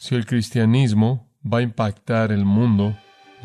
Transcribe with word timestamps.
Si 0.00 0.14
el 0.14 0.24
cristianismo 0.24 1.28
va 1.44 1.58
a 1.58 1.62
impactar 1.62 2.32
el 2.32 2.46
mundo, 2.46 2.96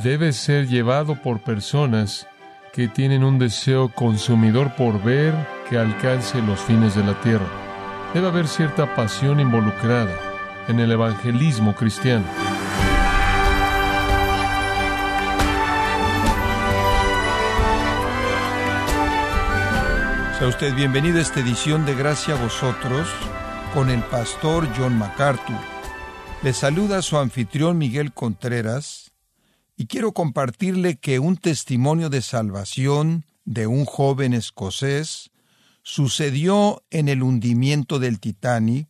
debe 0.02 0.32
ser 0.32 0.70
llevado 0.70 1.22
por 1.22 1.44
personas 1.44 2.28
que 2.72 2.88
tienen 2.88 3.26
un 3.26 3.38
deseo 3.38 3.90
consumidor 3.90 4.74
por 4.78 5.04
ver 5.04 5.34
que 5.70 5.78
alcance 5.78 6.42
los 6.42 6.62
fines 6.62 6.96
de 6.96 7.04
la 7.04 7.20
tierra. 7.20 7.46
Debe 8.14 8.30
haber 8.30 8.48
cierta 8.48 8.96
pasión 8.96 9.42
involucrada 9.42 10.18
en 10.70 10.80
el 10.80 10.94
evangelismo 10.94 11.76
cristiano. 11.76 12.26
Sea 20.40 20.48
usted 20.48 20.74
bienvenido 20.74 21.18
a 21.18 21.22
esta 21.22 21.42
edición 21.42 21.86
de 21.86 21.96
Gracia 21.96 22.36
a 22.36 22.42
vosotros 22.42 23.10
con 23.74 23.90
el 23.90 24.00
pastor 24.04 24.70
John 24.78 24.98
MacArthur. 24.98 25.75
Le 26.46 26.54
saluda 26.54 27.02
su 27.02 27.18
anfitrión 27.18 27.80
Miguel 27.80 28.14
Contreras 28.14 29.12
y 29.76 29.88
quiero 29.88 30.12
compartirle 30.12 30.98
que 30.98 31.18
un 31.18 31.38
testimonio 31.38 32.12
de 32.12 32.22
salvación 32.22 33.26
de 33.46 33.66
un 33.66 33.84
joven 33.86 34.36
escocés 34.36 35.32
sucedió 35.82 36.84
en 36.92 37.10
el 37.10 37.24
hundimiento 37.24 37.98
del 37.98 38.20
Titanic 38.20 38.88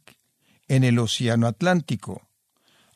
en 0.68 0.84
el 0.84 1.00
Océano 1.00 1.48
Atlántico. 1.48 2.28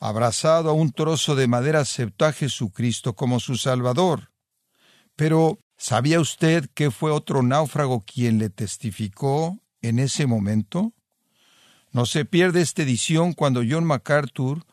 Abrazado 0.02 0.72
a 0.72 0.74
un 0.74 0.92
trozo 0.92 1.36
de 1.36 1.48
madera 1.48 1.80
aceptó 1.80 2.26
a 2.26 2.34
Jesucristo 2.34 3.16
como 3.16 3.40
su 3.40 3.56
Salvador. 3.56 4.34
Pero 5.16 5.58
¿Sabía 5.78 6.20
usted 6.20 6.70
que 6.74 6.92
fue 6.92 7.10
otro 7.10 7.42
náufrago 7.42 8.04
quien 8.04 8.38
le 8.38 8.50
testificó 8.50 9.58
en 9.82 10.00
ese 10.00 10.28
momento? 10.28 10.92
No 11.92 12.06
se 12.06 12.26
pierde 12.26 12.62
esta 12.62 12.84
edición 12.84 13.34
cuando 13.34 13.62
John 13.68 13.86
MacArthur 13.86 14.66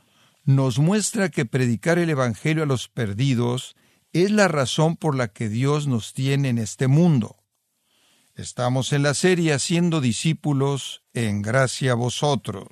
nos 0.44 0.78
muestra 0.78 1.28
que 1.28 1.46
predicar 1.46 1.98
el 1.98 2.10
Evangelio 2.10 2.62
a 2.62 2.66
los 2.66 2.88
perdidos 2.88 3.74
es 4.12 4.30
la 4.30 4.48
razón 4.48 4.96
por 4.96 5.16
la 5.16 5.28
que 5.28 5.48
Dios 5.48 5.86
nos 5.86 6.14
tiene 6.14 6.50
en 6.50 6.58
este 6.58 6.86
mundo. 6.88 7.36
Estamos 8.34 8.92
en 8.92 9.02
la 9.02 9.14
serie 9.14 9.54
Haciendo 9.54 10.00
discípulos 10.00 11.02
en 11.14 11.40
gracia 11.40 11.92
a 11.92 11.94
vosotros. 11.94 12.68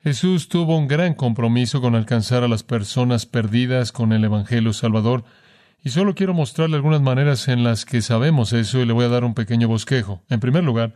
Jesús 0.00 0.48
tuvo 0.48 0.76
un 0.76 0.86
gran 0.86 1.14
compromiso 1.14 1.80
con 1.80 1.94
alcanzar 1.94 2.44
a 2.44 2.48
las 2.48 2.62
personas 2.62 3.26
perdidas 3.26 3.92
con 3.92 4.12
el 4.12 4.24
Evangelio 4.24 4.72
Salvador, 4.72 5.24
y 5.82 5.90
solo 5.90 6.14
quiero 6.14 6.34
mostrarle 6.34 6.76
algunas 6.76 7.00
maneras 7.00 7.48
en 7.48 7.64
las 7.64 7.84
que 7.84 8.02
sabemos 8.02 8.52
eso 8.52 8.78
y 8.78 8.86
le 8.86 8.92
voy 8.92 9.06
a 9.06 9.08
dar 9.08 9.24
un 9.24 9.34
pequeño 9.34 9.68
bosquejo. 9.68 10.22
En 10.28 10.38
primer 10.38 10.64
lugar, 10.64 10.94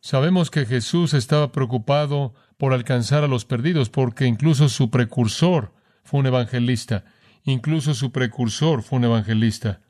sabemos 0.00 0.50
que 0.50 0.66
Jesús 0.66 1.14
estaba 1.14 1.52
preocupado 1.52 2.34
por 2.56 2.72
alcanzar 2.72 3.24
a 3.24 3.28
los 3.28 3.44
perdidos 3.44 3.88
porque 3.90 4.26
incluso 4.26 4.68
su 4.68 4.90
precursor 4.90 5.72
fue 6.04 6.20
un 6.20 6.26
evangelista. 6.26 7.04
Incluso 7.44 7.94
su 7.94 8.12
precursor 8.12 8.82
fue 8.82 8.98
un 8.98 9.04
evangelista. 9.04 9.80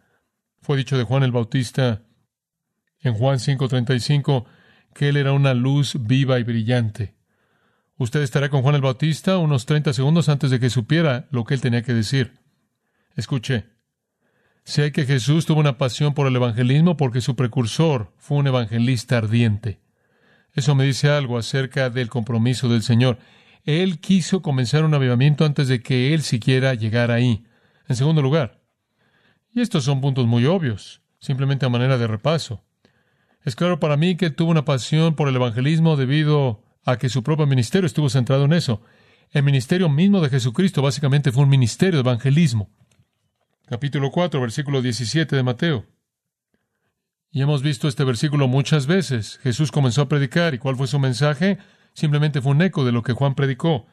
Fue 0.61 0.77
dicho 0.77 0.99
de 0.99 1.05
Juan 1.05 1.23
el 1.23 1.33
Bautista 1.33 2.03
en 3.01 3.15
Juan 3.15 3.39
5:35 3.39 4.47
que 4.95 5.09
él 5.09 5.17
era 5.17 5.33
una 5.33 5.55
luz 5.55 5.97
viva 6.01 6.39
y 6.39 6.43
brillante. 6.43 7.15
Usted 7.97 8.23
estará 8.23 8.49
con 8.49 8.63
Juan 8.63 8.75
el 8.75 8.81
Bautista 8.81 9.39
unos 9.39 9.67
30 9.67 9.93
segundos 9.93 10.29
antes 10.29 10.51
de 10.51 10.61
que 10.61 10.71
supiera 10.71 11.27
lo 11.31 11.45
que 11.45 11.55
él 11.55 11.61
tenía 11.61 11.83
que 11.83 11.95
decir. 11.95 12.39
Escuche, 13.17 13.67
sé 14.65 14.93
que 14.93 15.05
Jesús 15.05 15.47
tuvo 15.47 15.61
una 15.61 15.79
pasión 15.79 16.15
por 16.15 16.27
el 16.27 16.37
evangelismo 16.37 16.97
porque 16.97 17.21
su 17.21 17.35
precursor 17.35 18.13
fue 18.19 18.39
un 18.39 18.47
evangelista 18.47 19.19
ardiente. 19.19 19.81
Eso 20.59 20.75
me 20.75 20.83
dice 20.83 21.09
algo 21.09 21.39
acerca 21.39 21.89
del 21.89 22.09
compromiso 22.09 22.69
del 22.69 22.83
Señor. 22.83 23.21
Él 23.65 24.01
quiso 24.01 24.43
comenzar 24.43 24.85
un 24.85 24.93
avivamiento 24.93 25.45
antes 25.45 25.69
de 25.69 25.81
que 25.85 26.13
él 26.13 26.23
siquiera 26.23 26.75
llegara 26.75 27.15
ahí. 27.15 27.45
En 27.87 27.95
segundo 27.95 28.23
lugar, 28.23 28.61
y 29.55 29.61
estos 29.61 29.85
son 29.85 30.01
puntos 30.01 30.27
muy 30.27 30.47
obvios, 30.47 31.01
simplemente 31.21 31.65
a 31.65 31.69
manera 31.69 31.97
de 31.97 32.09
repaso. 32.09 32.65
Es 33.45 33.55
claro 33.55 33.79
para 33.79 33.97
mí 33.97 34.17
que 34.17 34.31
tuvo 34.31 34.51
una 34.51 34.65
pasión 34.65 35.15
por 35.15 35.29
el 35.29 35.37
evangelismo 35.37 35.97
debido 35.97 36.65
a 36.85 36.97
que 36.97 37.09
su 37.09 37.23
propio 37.23 37.47
ministerio 37.47 37.87
estuvo 37.87 38.11
centrado 38.11 38.45
en 38.47 38.53
eso. 38.53 38.83
El 39.31 39.45
ministerio 39.45 39.89
mismo 39.89 40.21
de 40.21 40.29
Jesucristo 40.29 40.83
básicamente 40.83 41.31
fue 41.31 41.45
un 41.45 41.51
ministerio 41.51 42.03
de 42.03 42.11
evangelismo 42.11 42.69
capítulo 43.69 44.11
4, 44.11 44.41
versículo 44.41 44.83
17 44.83 45.37
de 45.37 45.43
Mateo. 45.45 45.87
Y 47.39 47.43
hemos 47.43 47.63
visto 47.63 47.87
este 47.87 48.03
versículo 48.03 48.49
muchas 48.49 48.89
veces. 48.89 49.39
Jesús 49.45 49.71
comenzó 49.71 50.03
a 50.03 50.09
predicar 50.09 50.55
y 50.55 50.59
¿cuál 50.59 50.75
fue 50.75 50.89
su 50.89 50.99
mensaje? 50.99 51.59
Simplemente 51.93 52.41
fue 52.41 52.51
un 52.51 52.63
eco 52.63 52.85
de 52.85 52.91
lo 52.91 53.05
que 53.05 53.13
Juan 53.13 53.37
predicó. 53.37 53.87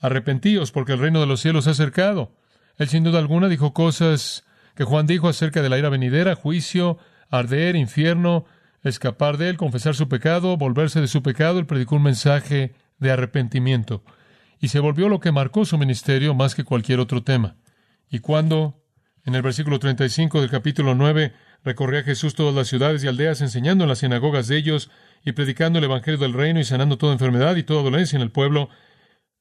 Arrepentíos 0.00 0.72
porque 0.72 0.94
el 0.94 0.98
reino 0.98 1.20
de 1.20 1.26
los 1.26 1.40
cielos 1.40 1.66
ha 1.66 1.72
acercado. 1.72 2.32
Él 2.78 2.88
sin 2.88 3.04
duda 3.04 3.18
alguna 3.18 3.50
dijo 3.50 3.74
cosas 3.74 4.46
que 4.74 4.84
Juan 4.84 5.06
dijo 5.06 5.28
acerca 5.28 5.60
de 5.60 5.68
la 5.68 5.76
ira 5.76 5.90
venidera, 5.90 6.34
juicio, 6.34 6.96
arder, 7.28 7.76
infierno, 7.76 8.46
escapar 8.82 9.36
de 9.36 9.50
él, 9.50 9.58
confesar 9.58 9.94
su 9.94 10.08
pecado, 10.08 10.56
volverse 10.56 11.02
de 11.02 11.08
su 11.08 11.22
pecado. 11.22 11.58
Él 11.58 11.66
predicó 11.66 11.96
un 11.96 12.04
mensaje 12.04 12.72
de 12.96 13.10
arrepentimiento. 13.10 14.02
Y 14.60 14.68
se 14.68 14.80
volvió 14.80 15.10
lo 15.10 15.20
que 15.20 15.30
marcó 15.30 15.66
su 15.66 15.76
ministerio 15.76 16.32
más 16.32 16.54
que 16.54 16.64
cualquier 16.64 17.00
otro 17.00 17.22
tema. 17.22 17.56
Y 18.08 18.20
cuando 18.20 18.82
en 19.28 19.34
el 19.34 19.42
versículo 19.42 19.78
35 19.78 20.40
del 20.40 20.48
capítulo 20.48 20.94
9, 20.94 21.34
recorría 21.64 22.02
Jesús 22.02 22.34
todas 22.34 22.54
las 22.54 22.68
ciudades 22.68 23.02
y 23.02 23.08
aldeas, 23.08 23.40
enseñando 23.40 23.84
en 23.84 23.88
las 23.88 23.98
sinagogas 23.98 24.48
de 24.48 24.56
ellos 24.56 24.90
y 25.24 25.32
predicando 25.32 25.78
el 25.78 25.84
Evangelio 25.84 26.18
del 26.18 26.32
reino 26.32 26.60
y 26.60 26.64
sanando 26.64 26.98
toda 26.98 27.12
enfermedad 27.12 27.56
y 27.56 27.62
toda 27.62 27.82
dolencia 27.82 28.16
en 28.16 28.22
el 28.22 28.30
pueblo. 28.30 28.68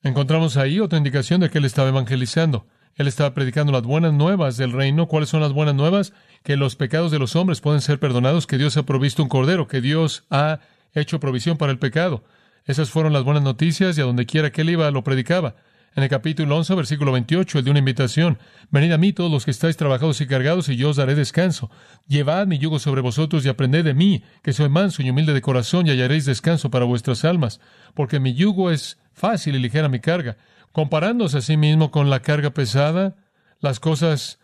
Encontramos 0.01 0.57
ahí 0.57 0.79
otra 0.79 0.97
indicación 0.97 1.41
de 1.41 1.49
que 1.49 1.57
él 1.57 1.65
estaba 1.65 1.89
evangelizando. 1.89 2.67
Él 2.95 3.07
estaba 3.07 3.33
predicando 3.33 3.71
las 3.71 3.83
buenas 3.83 4.13
nuevas 4.13 4.57
del 4.57 4.71
reino. 4.71 5.07
¿Cuáles 5.07 5.29
son 5.29 5.41
las 5.41 5.53
buenas 5.53 5.75
nuevas? 5.75 6.13
Que 6.43 6.57
los 6.57 6.75
pecados 6.75 7.11
de 7.11 7.19
los 7.19 7.35
hombres 7.35 7.61
pueden 7.61 7.81
ser 7.81 7.99
perdonados, 7.99 8.47
que 8.47 8.57
Dios 8.57 8.75
ha 8.77 8.83
provisto 8.83 9.21
un 9.21 9.29
cordero, 9.29 9.67
que 9.67 9.81
Dios 9.81 10.25
ha 10.31 10.59
hecho 10.93 11.19
provisión 11.19 11.57
para 11.57 11.71
el 11.71 11.79
pecado. 11.79 12.23
Esas 12.65 12.89
fueron 12.89 13.13
las 13.13 13.23
buenas 13.23 13.43
noticias 13.43 13.97
y 13.97 14.01
a 14.01 14.05
donde 14.05 14.25
quiera 14.25 14.51
que 14.51 14.61
él 14.61 14.71
iba 14.71 14.89
lo 14.91 15.03
predicaba 15.03 15.55
en 15.97 16.03
el 16.03 16.09
capítulo 16.09 16.55
11, 16.57 16.75
versículo 16.75 17.11
28, 17.11 17.57
el 17.57 17.65
de 17.65 17.71
una 17.71 17.79
invitación. 17.79 18.37
Venid 18.69 18.91
a 18.91 18.99
mí 18.99 19.13
todos 19.13 19.31
los 19.31 19.45
que 19.45 19.51
estáis 19.51 19.77
trabajados 19.77 20.21
y 20.21 20.27
cargados, 20.27 20.69
y 20.69 20.75
yo 20.75 20.91
os 20.91 20.97
daré 20.97 21.15
descanso. 21.15 21.71
Llevad 22.07 22.45
mi 22.45 22.59
yugo 22.59 22.77
sobre 22.77 23.01
vosotros 23.01 23.43
y 23.43 23.49
aprended 23.49 23.83
de 23.83 23.95
mí, 23.95 24.23
que 24.43 24.53
soy 24.53 24.69
manso 24.69 25.01
y 25.01 25.09
humilde 25.09 25.33
de 25.33 25.41
corazón, 25.41 25.87
y 25.87 25.89
hallaréis 25.89 26.25
descanso 26.25 26.69
para 26.69 26.85
vuestras 26.85 27.25
almas, 27.25 27.59
porque 27.95 28.19
mi 28.19 28.35
yugo 28.35 28.69
es 28.69 28.99
fácil 29.11 29.55
y 29.55 29.59
ligera 29.59 29.89
mi 29.89 29.99
carga. 29.99 30.37
Comparándose 30.71 31.39
a 31.39 31.41
sí 31.41 31.57
mismo 31.57 31.89
con 31.89 32.11
la 32.11 32.19
carga 32.19 32.51
pesada, 32.51 33.15
las 33.59 33.79
cosas 33.79 34.37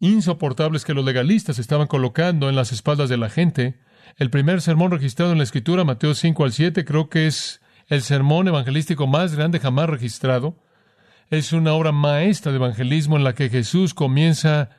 insoportables 0.00 0.86
que 0.86 0.94
los 0.94 1.04
legalistas 1.04 1.58
estaban 1.58 1.86
colocando 1.86 2.48
en 2.48 2.56
las 2.56 2.72
espaldas 2.72 3.10
de 3.10 3.18
la 3.18 3.28
gente, 3.28 3.78
el 4.16 4.30
primer 4.30 4.62
sermón 4.62 4.90
registrado 4.90 5.32
en 5.32 5.38
la 5.38 5.44
Escritura, 5.44 5.84
Mateo 5.84 6.14
5 6.14 6.44
al 6.44 6.52
7, 6.52 6.86
creo 6.86 7.10
que 7.10 7.26
es 7.26 7.60
el 7.88 8.00
sermón 8.00 8.48
evangelístico 8.48 9.06
más 9.06 9.34
grande 9.34 9.60
jamás 9.60 9.90
registrado 9.90 10.56
es 11.30 11.52
una 11.52 11.72
obra 11.74 11.92
maestra 11.92 12.52
de 12.52 12.56
evangelismo 12.56 13.16
en 13.16 13.24
la 13.24 13.34
que 13.34 13.48
Jesús 13.48 13.94
comienza 13.94 14.70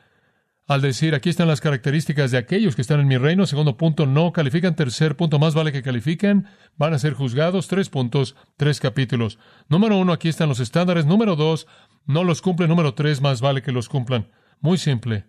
al 0.69 0.81
decir, 0.81 1.15
aquí 1.15 1.29
están 1.29 1.47
las 1.47 1.61
características 1.61 2.29
de 2.29 2.37
aquellos 2.37 2.75
que 2.75 2.83
están 2.83 2.99
en 2.99 3.07
mi 3.07 3.17
reino. 3.17 3.47
Segundo 3.47 3.75
punto, 3.75 4.05
no 4.05 4.31
califican. 4.31 4.75
Tercer 4.75 5.15
punto, 5.15 5.39
más 5.39 5.55
vale 5.55 5.71
que 5.71 5.81
califiquen. 5.81 6.45
Van 6.77 6.93
a 6.93 6.99
ser 6.99 7.13
juzgados. 7.13 7.67
Tres 7.67 7.89
puntos, 7.89 8.35
tres 8.55 8.79
capítulos. 8.79 9.39
Número 9.67 9.97
uno, 9.97 10.13
aquí 10.13 10.29
están 10.29 10.47
los 10.47 10.59
estándares. 10.59 11.07
Número 11.07 11.35
dos, 11.35 11.65
no 12.05 12.23
los 12.23 12.43
cumplen. 12.43 12.69
Número 12.69 12.93
tres, 12.93 13.19
más 13.19 13.41
vale 13.41 13.63
que 13.63 13.71
los 13.71 13.89
cumplan. 13.89 14.27
Muy 14.61 14.77
simple, 14.77 15.25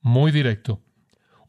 muy 0.00 0.32
directo. 0.32 0.80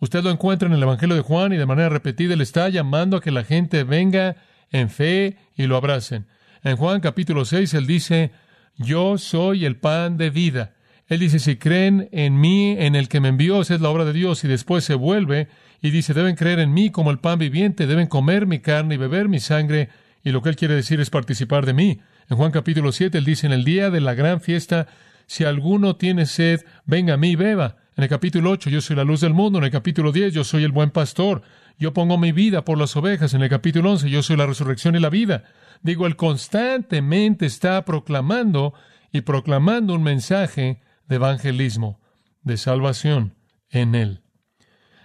Usted 0.01 0.21
lo 0.21 0.31
encuentra 0.31 0.67
en 0.67 0.73
el 0.73 0.83
Evangelio 0.83 1.15
de 1.15 1.21
Juan 1.21 1.53
y 1.53 1.57
de 1.57 1.65
manera 1.65 1.87
repetida 1.87 2.35
le 2.35 2.43
está 2.43 2.67
llamando 2.67 3.15
a 3.15 3.21
que 3.21 3.31
la 3.31 3.45
gente 3.45 3.85
venga 3.85 4.35
en 4.69 4.89
fe 4.89 5.37
y 5.55 5.63
lo 5.67 5.77
abracen. 5.77 6.27
En 6.61 6.75
Juan 6.75 6.99
capítulo 6.99 7.45
6 7.45 7.73
él 7.73 7.87
dice, 7.87 8.31
yo 8.79 9.17
soy 9.17 9.65
el 9.65 9.75
pan 9.75 10.17
de 10.17 10.31
vida. 10.31 10.73
Él 11.07 11.19
dice, 11.19 11.39
si 11.39 11.57
creen 11.57 12.07
en 12.11 12.39
mí, 12.39 12.75
en 12.79 12.95
el 12.95 13.09
que 13.09 13.19
me 13.19 13.29
envió, 13.29 13.61
es 13.61 13.69
la 13.69 13.89
obra 13.89 14.05
de 14.05 14.13
Dios, 14.13 14.43
y 14.43 14.47
después 14.47 14.83
se 14.83 14.95
vuelve 14.95 15.47
y 15.81 15.91
dice, 15.91 16.13
deben 16.13 16.35
creer 16.35 16.59
en 16.59 16.73
mí 16.73 16.89
como 16.89 17.11
el 17.11 17.19
pan 17.19 17.39
viviente, 17.39 17.87
deben 17.87 18.07
comer 18.07 18.47
mi 18.47 18.59
carne 18.59 18.95
y 18.95 18.97
beber 18.97 19.27
mi 19.27 19.39
sangre, 19.39 19.89
y 20.23 20.31
lo 20.31 20.41
que 20.41 20.49
él 20.49 20.55
quiere 20.55 20.75
decir 20.75 20.99
es 20.99 21.09
participar 21.09 21.65
de 21.65 21.73
mí. 21.73 21.99
En 22.29 22.37
Juan 22.37 22.51
capítulo 22.51 22.91
7, 22.91 23.17
él 23.17 23.25
dice, 23.25 23.47
en 23.47 23.53
el 23.53 23.63
día 23.63 23.89
de 23.89 24.01
la 24.01 24.13
gran 24.13 24.39
fiesta, 24.39 24.87
si 25.25 25.43
alguno 25.43 25.95
tiene 25.95 26.25
sed, 26.25 26.61
venga 26.85 27.15
a 27.15 27.17
mí 27.17 27.31
y 27.31 27.35
beba. 27.35 27.77
En 27.99 28.03
el 28.03 28.09
capítulo 28.09 28.51
8, 28.51 28.69
yo 28.69 28.79
soy 28.79 28.95
la 28.95 29.03
luz 29.03 29.19
del 29.19 29.33
mundo. 29.33 29.57
En 29.57 29.65
el 29.65 29.71
capítulo 29.71 30.13
10, 30.13 30.33
yo 30.33 30.45
soy 30.45 30.63
el 30.63 30.71
buen 30.71 30.89
pastor. 30.89 31.41
Yo 31.77 31.93
pongo 31.93 32.17
mi 32.17 32.31
vida 32.31 32.63
por 32.63 32.77
las 32.77 32.95
ovejas. 32.95 33.33
En 33.33 33.41
el 33.41 33.49
capítulo 33.49 33.91
11, 33.91 34.09
yo 34.09 34.23
soy 34.23 34.37
la 34.37 34.45
resurrección 34.45 34.95
y 34.95 34.99
la 34.99 35.09
vida. 35.09 35.43
Digo, 35.81 36.07
él 36.07 36.15
constantemente 36.15 37.45
está 37.45 37.83
proclamando 37.83 38.73
y 39.11 39.19
proclamando 39.19 39.93
un 39.93 40.03
mensaje 40.03 40.81
de 41.09 41.15
evangelismo, 41.17 41.99
de 42.41 42.55
salvación 42.55 43.35
en 43.69 43.95
él. 43.95 44.21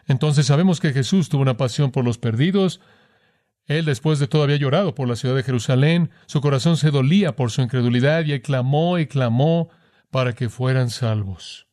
Entonces 0.07 0.47
sabemos 0.47 0.79
que 0.79 0.93
Jesús 0.93 1.29
tuvo 1.29 1.43
una 1.43 1.57
pasión 1.57 1.91
por 1.91 2.05
los 2.05 2.19
perdidos. 2.19 2.81
Él 3.67 3.87
después 3.87 4.21
de 4.21 4.29
todo 4.29 4.45
había 4.45 4.55
llorado 4.55 4.95
por 4.95 5.09
la 5.09 5.17
ciudad 5.17 5.35
de 5.35 5.43
Jerusalén, 5.43 6.11
su 6.27 6.41
corazón 6.41 6.77
se 6.77 6.93
dolía 6.93 7.35
por 7.35 7.51
su 7.51 7.61
incredulidad 7.61 8.25
y 8.25 8.39
clamó 8.39 9.01
y 9.01 9.09
clamó 9.09 9.69
para 10.13 10.33
que 10.33 10.49
fueran 10.49 10.91
salvos. 10.91 11.67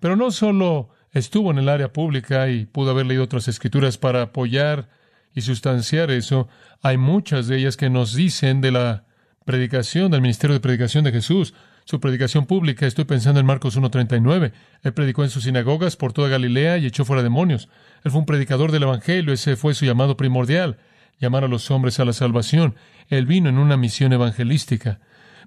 Pero 0.00 0.16
no 0.16 0.30
solo 0.30 0.90
estuvo 1.12 1.50
en 1.50 1.58
el 1.58 1.68
área 1.68 1.92
pública 1.92 2.48
y 2.48 2.66
pudo 2.66 2.90
haber 2.90 3.06
leído 3.06 3.24
otras 3.24 3.48
escrituras 3.48 3.98
para 3.98 4.22
apoyar 4.22 4.88
y 5.34 5.42
sustanciar 5.42 6.10
eso, 6.10 6.48
hay 6.82 6.96
muchas 6.96 7.46
de 7.46 7.58
ellas 7.58 7.76
que 7.76 7.90
nos 7.90 8.14
dicen 8.14 8.60
de 8.60 8.72
la 8.72 9.04
predicación, 9.44 10.10
del 10.10 10.22
ministerio 10.22 10.54
de 10.54 10.60
predicación 10.60 11.04
de 11.04 11.12
Jesús, 11.12 11.54
su 11.84 12.00
predicación 12.00 12.46
pública. 12.46 12.86
Estoy 12.86 13.04
pensando 13.04 13.40
en 13.40 13.46
Marcos 13.46 13.78
1.39. 13.78 14.52
Él 14.82 14.92
predicó 14.92 15.24
en 15.24 15.30
sus 15.30 15.44
sinagogas 15.44 15.96
por 15.96 16.12
toda 16.12 16.28
Galilea 16.28 16.78
y 16.78 16.86
echó 16.86 17.04
fuera 17.04 17.22
demonios. 17.22 17.68
Él 18.04 18.10
fue 18.10 18.20
un 18.20 18.26
predicador 18.26 18.72
del 18.72 18.84
Evangelio, 18.84 19.32
ese 19.32 19.56
fue 19.56 19.74
su 19.74 19.84
llamado 19.84 20.16
primordial 20.16 20.78
llamar 21.20 21.44
a 21.44 21.48
los 21.48 21.70
hombres 21.70 22.00
a 22.00 22.04
la 22.04 22.12
salvación. 22.12 22.74
Él 23.08 23.26
vino 23.26 23.48
en 23.48 23.58
una 23.58 23.76
misión 23.76 24.12
evangelística. 24.12 25.00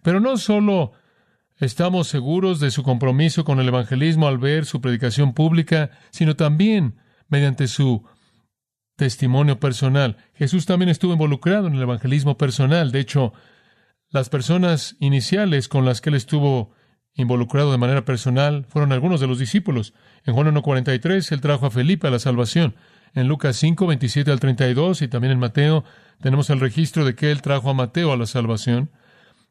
Pero 0.04 0.20
no 0.20 0.38
solo 0.38 0.94
estamos 1.58 2.08
seguros 2.08 2.60
de 2.60 2.72
su 2.72 2.84
compromiso 2.84 3.44
con 3.46 3.60
el 3.60 3.68
evangelismo 3.68 4.28
al 4.28 4.38
ver 4.38 4.66
su 4.66 4.82
predicación 4.82 5.34
pública, 5.34 5.92
sino 6.12 6.36
también 6.36 6.96
mediante 7.28 7.68
su 7.68 8.04
testimonio 8.96 9.60
personal. 9.60 10.18
Jesús 10.34 10.66
también 10.66 10.90
estuvo 10.90 11.14
involucrado 11.14 11.68
en 11.68 11.76
el 11.76 11.82
evangelismo 11.82 12.38
personal. 12.38 12.92
De 12.92 13.00
hecho, 13.00 13.34
las 14.10 14.30
personas 14.30 14.96
iniciales 15.00 15.68
con 15.68 15.86
las 15.86 16.02
que 16.02 16.10
él 16.10 16.16
estuvo 16.16 16.72
involucrado 17.16 17.72
de 17.72 17.78
manera 17.78 18.06
personal 18.06 18.66
fueron 18.70 18.92
algunos 18.92 19.20
de 19.20 19.28
los 19.28 19.40
discípulos. 19.40 19.94
En 20.26 20.34
Juan 20.34 20.54
1.43 20.54 21.32
él 21.32 21.42
trajo 21.42 21.66
a 21.66 21.72
Felipe 21.72 22.08
a 22.08 22.12
la 22.12 22.20
salvación 22.20 22.76
en 23.14 23.28
Lucas 23.28 23.56
5, 23.58 23.86
27 23.88 24.32
al 24.32 24.40
32 24.40 25.02
y 25.04 25.08
también 25.08 25.34
en 25.34 25.40
Mateo 25.40 25.84
tenemos 26.20 26.50
el 26.50 26.60
registro 26.60 27.06
de 27.06 27.16
que 27.16 27.32
él 27.32 27.42
trajo 27.42 27.70
a 27.70 27.74
Mateo 27.74 28.12
a 28.12 28.18
la 28.18 28.26
salvación. 28.26 28.92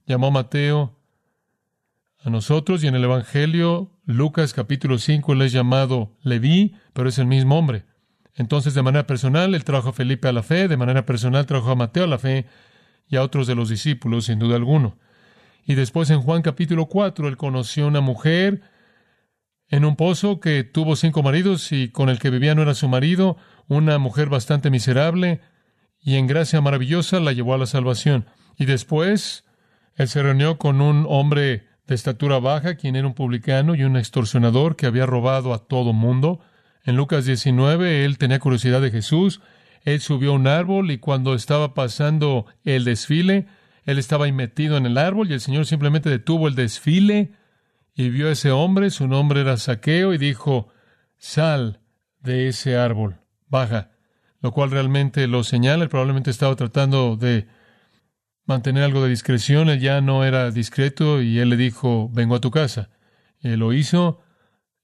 Llamó 0.07 0.29
a 0.29 0.31
Mateo 0.31 0.99
a 2.25 2.31
nosotros 2.31 2.85
y 2.85 2.87
en 2.87 2.95
el 2.95 3.05
Evangelio, 3.05 3.91
Lucas 4.05 4.55
capítulo 4.55 4.99
5, 4.99 5.33
él 5.33 5.43
es 5.43 5.53
llamado 5.53 6.17
Leví, 6.23 6.77
pero 6.93 7.09
es 7.09 7.19
el 7.19 7.27
mismo 7.27 7.59
hombre. 7.59 7.85
Entonces, 8.35 8.75
de 8.75 8.83
manera 8.83 9.07
personal, 9.07 9.55
él 9.55 9.65
trajo 9.65 9.89
a 9.89 9.93
Felipe 9.93 10.29
a 10.29 10.33
la 10.33 10.43
fe, 10.43 10.69
de 10.69 10.77
manera 10.77 11.05
personal 11.05 11.47
trajo 11.47 11.71
a 11.71 11.75
Mateo 11.75 12.05
a 12.05 12.07
la 12.07 12.19
fe 12.19 12.47
y 13.09 13.17
a 13.17 13.23
otros 13.23 13.47
de 13.47 13.57
los 13.57 13.69
discípulos, 13.69 14.27
sin 14.27 14.39
duda 14.39 14.57
alguno. 14.57 14.99
Y 15.67 15.75
después 15.75 16.11
en 16.11 16.23
Juan 16.23 16.43
capítulo 16.43 16.87
4, 16.87 17.27
él 17.29 17.37
conoció 17.37 17.89
una 17.89 18.01
mujer 18.01 18.63
en 19.69 19.85
un 19.85 19.97
pozo 19.97 20.39
que 20.39 20.65
tuvo 20.65 20.97
cinco 20.97 21.23
maridos 21.23 21.73
y 21.73 21.89
con 21.89 22.09
el 22.09 22.19
que 22.19 22.31
vivía 22.31 22.55
no 22.55 22.63
era 22.63 22.75
su 22.75 22.89
marido, 22.89 23.37
una 23.69 23.99
mujer 23.99 24.29
bastante 24.29 24.71
miserable, 24.71 25.41
y 25.99 26.17
en 26.17 26.27
gracia 26.27 26.61
maravillosa 26.61 27.21
la 27.21 27.33
llevó 27.33 27.55
a 27.55 27.59
la 27.59 27.67
salvación. 27.67 28.27
Y 28.57 28.67
después 28.67 29.45
él 29.97 30.09
se 30.09 30.23
reunió 30.23 30.59
con 30.59 30.81
un 30.81 31.05
hombre 31.09 31.72
de 31.87 31.95
estatura 31.95 32.39
baja, 32.39 32.77
quien 32.77 32.97
era 32.97 33.07
un 33.07 33.15
publicano 33.15 33.75
y 33.75 33.83
un 33.83 33.97
extorsionador 33.97 34.77
que 34.77 34.87
había 34.87 35.07
robado 35.07 35.53
a 35.53 35.67
todo 35.67 35.93
mundo. 35.93 36.41
En 36.85 36.97
Lucas 36.97 37.25
19 37.27 38.05
él 38.05 38.19
tenía 38.19 38.39
curiosidad 38.39 38.81
de 38.81 38.91
Jesús, 38.91 39.41
él 39.85 40.01
subió 40.01 40.31
a 40.31 40.35
un 40.35 40.47
árbol 40.47 40.91
y 40.91 40.99
cuando 40.99 41.35
estaba 41.35 41.75
pasando 41.75 42.47
el 42.65 42.85
desfile, 42.85 43.47
él 43.85 43.99
estaba 43.99 44.31
metido 44.31 44.77
en 44.77 44.87
el 44.87 44.97
árbol 44.97 45.31
y 45.31 45.35
el 45.35 45.41
Señor 45.41 45.67
simplemente 45.67 46.09
detuvo 46.09 46.47
el 46.49 46.55
desfile 46.55 47.33
y 47.95 48.09
vio 48.09 48.29
a 48.29 48.33
ese 48.33 48.51
hombre, 48.51 48.91
su 48.91 49.07
nombre 49.07 49.41
era 49.43 49.57
Saqueo, 49.57 50.15
y 50.15 50.19
dijo, 50.19 50.69
sal 51.19 51.81
de 52.21 52.49
ese 52.49 52.77
árbol 52.77 53.21
baja, 53.49 53.91
lo 54.41 54.53
cual 54.53 54.71
realmente 54.71 55.27
lo 55.27 55.45
señala. 55.45 55.85
Él 55.85 55.91
probablemente 55.91 56.31
estaba 56.31 56.57
tratando 56.57 57.17
de 57.17 57.47
mantener 58.45 58.83
algo 58.83 59.03
de 59.03 59.11
discreción. 59.11 59.69
Él 59.69 59.81
ya 59.81 60.01
no 60.01 60.25
era 60.25 60.51
discreto 60.51 61.23
y 61.23 61.39
él 61.39 61.51
le 61.51 61.57
dijo, 61.57 62.09
vengo 62.13 62.35
a 62.35 62.41
tu 62.41 62.51
casa. 62.51 62.91
él 63.41 63.61
lo 63.61 63.73
hizo 63.73 64.21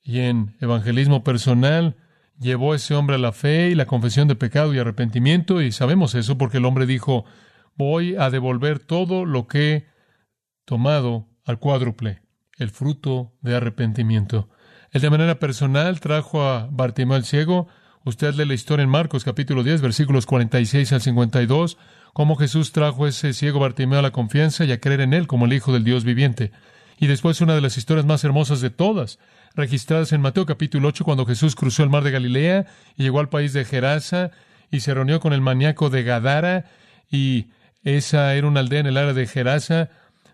y 0.02 0.20
en 0.20 0.56
evangelismo 0.60 1.22
personal 1.25 1.96
llevó 2.38 2.72
a 2.72 2.76
ese 2.76 2.94
hombre 2.94 3.16
a 3.16 3.19
la 3.19 3.32
fe 3.32 3.70
y 3.70 3.75
la 3.75 3.87
confesión 3.87 4.28
de 4.28 4.37
pecado 4.37 4.75
y 4.75 4.78
arrepentimiento. 4.78 5.60
Y 5.62 5.72
sabemos 5.72 6.14
eso 6.14 6.38
porque 6.38 6.58
el 6.58 6.64
hombre 6.64 6.87
dijo, 6.87 7.25
voy 7.75 8.16
a 8.16 8.31
devolver 8.31 8.78
todo 8.78 9.25
lo 9.25 9.46
que 9.46 9.75
he 9.75 9.87
tomado 10.64 11.28
al 11.44 11.58
cuádruple, 11.58 12.22
el 12.58 12.70
fruto 12.70 13.34
de 13.40 13.56
arrepentimiento. 13.56 14.49
Él 14.90 15.02
de 15.02 15.11
manera 15.11 15.38
personal 15.38 16.00
trajo 16.00 16.43
a 16.43 16.69
Bartimeo 16.70 17.16
el 17.16 17.25
ciego 17.25 17.69
Usted 18.08 18.34
lee 18.37 18.46
la 18.46 18.54
historia 18.54 18.82
en 18.84 18.88
Marcos 18.88 19.22
capítulo 19.22 19.62
10, 19.62 19.82
versículos 19.82 20.25
46 20.25 20.93
al 20.94 21.02
52, 21.02 21.76
cómo 22.18 22.34
Jesús 22.34 22.72
trajo 22.72 23.04
a 23.04 23.10
ese 23.10 23.32
ciego 23.32 23.60
Bartimeo 23.60 24.00
a 24.00 24.02
la 24.02 24.10
confianza 24.10 24.64
y 24.64 24.72
a 24.72 24.80
creer 24.80 25.02
en 25.02 25.14
él 25.14 25.28
como 25.28 25.46
el 25.46 25.52
Hijo 25.52 25.72
del 25.72 25.84
Dios 25.84 26.02
viviente. 26.02 26.50
Y 26.98 27.06
después 27.06 27.40
una 27.40 27.54
de 27.54 27.60
las 27.60 27.78
historias 27.78 28.06
más 28.06 28.24
hermosas 28.24 28.60
de 28.60 28.70
todas, 28.70 29.20
registradas 29.54 30.12
en 30.12 30.20
Mateo 30.20 30.44
capítulo 30.44 30.88
8, 30.88 31.04
cuando 31.04 31.26
Jesús 31.26 31.54
cruzó 31.54 31.84
el 31.84 31.90
mar 31.90 32.02
de 32.02 32.10
Galilea 32.10 32.66
y 32.96 33.04
llegó 33.04 33.20
al 33.20 33.28
país 33.28 33.52
de 33.52 33.64
Gerasa 33.64 34.32
y 34.68 34.80
se 34.80 34.94
reunió 34.94 35.20
con 35.20 35.32
el 35.32 35.40
maníaco 35.40 35.90
de 35.90 36.02
Gadara 36.02 36.64
y 37.08 37.50
esa 37.84 38.34
era 38.34 38.48
una 38.48 38.58
aldea 38.58 38.80
en 38.80 38.86
el 38.88 38.96
área 38.96 39.12
de 39.12 39.28
Gerasa. 39.28 39.88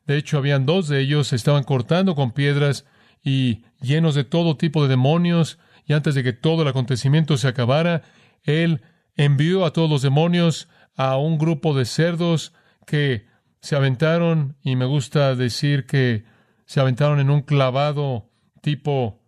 De 0.06 0.16
hecho, 0.16 0.38
habían 0.38 0.64
dos 0.64 0.88
de 0.88 1.00
ellos, 1.00 1.34
estaban 1.34 1.64
cortando 1.64 2.14
con 2.14 2.32
piedras 2.32 2.86
y 3.22 3.64
llenos 3.82 4.14
de 4.14 4.24
todo 4.24 4.56
tipo 4.56 4.84
de 4.84 4.88
demonios 4.88 5.58
y 5.86 5.92
antes 5.92 6.14
de 6.14 6.22
que 6.22 6.32
todo 6.32 6.62
el 6.62 6.68
acontecimiento 6.68 7.36
se 7.36 7.48
acabara, 7.48 8.00
él 8.42 8.80
envió 9.18 9.66
a 9.66 9.74
todos 9.74 9.90
los 9.90 10.00
demonios 10.00 10.66
a 10.96 11.16
un 11.16 11.38
grupo 11.38 11.74
de 11.74 11.84
cerdos 11.84 12.52
que 12.86 13.26
se 13.60 13.76
aventaron, 13.76 14.56
y 14.62 14.76
me 14.76 14.84
gusta 14.84 15.34
decir 15.34 15.86
que 15.86 16.24
se 16.66 16.80
aventaron 16.80 17.20
en 17.20 17.30
un 17.30 17.42
clavado 17.42 18.30
tipo 18.60 19.20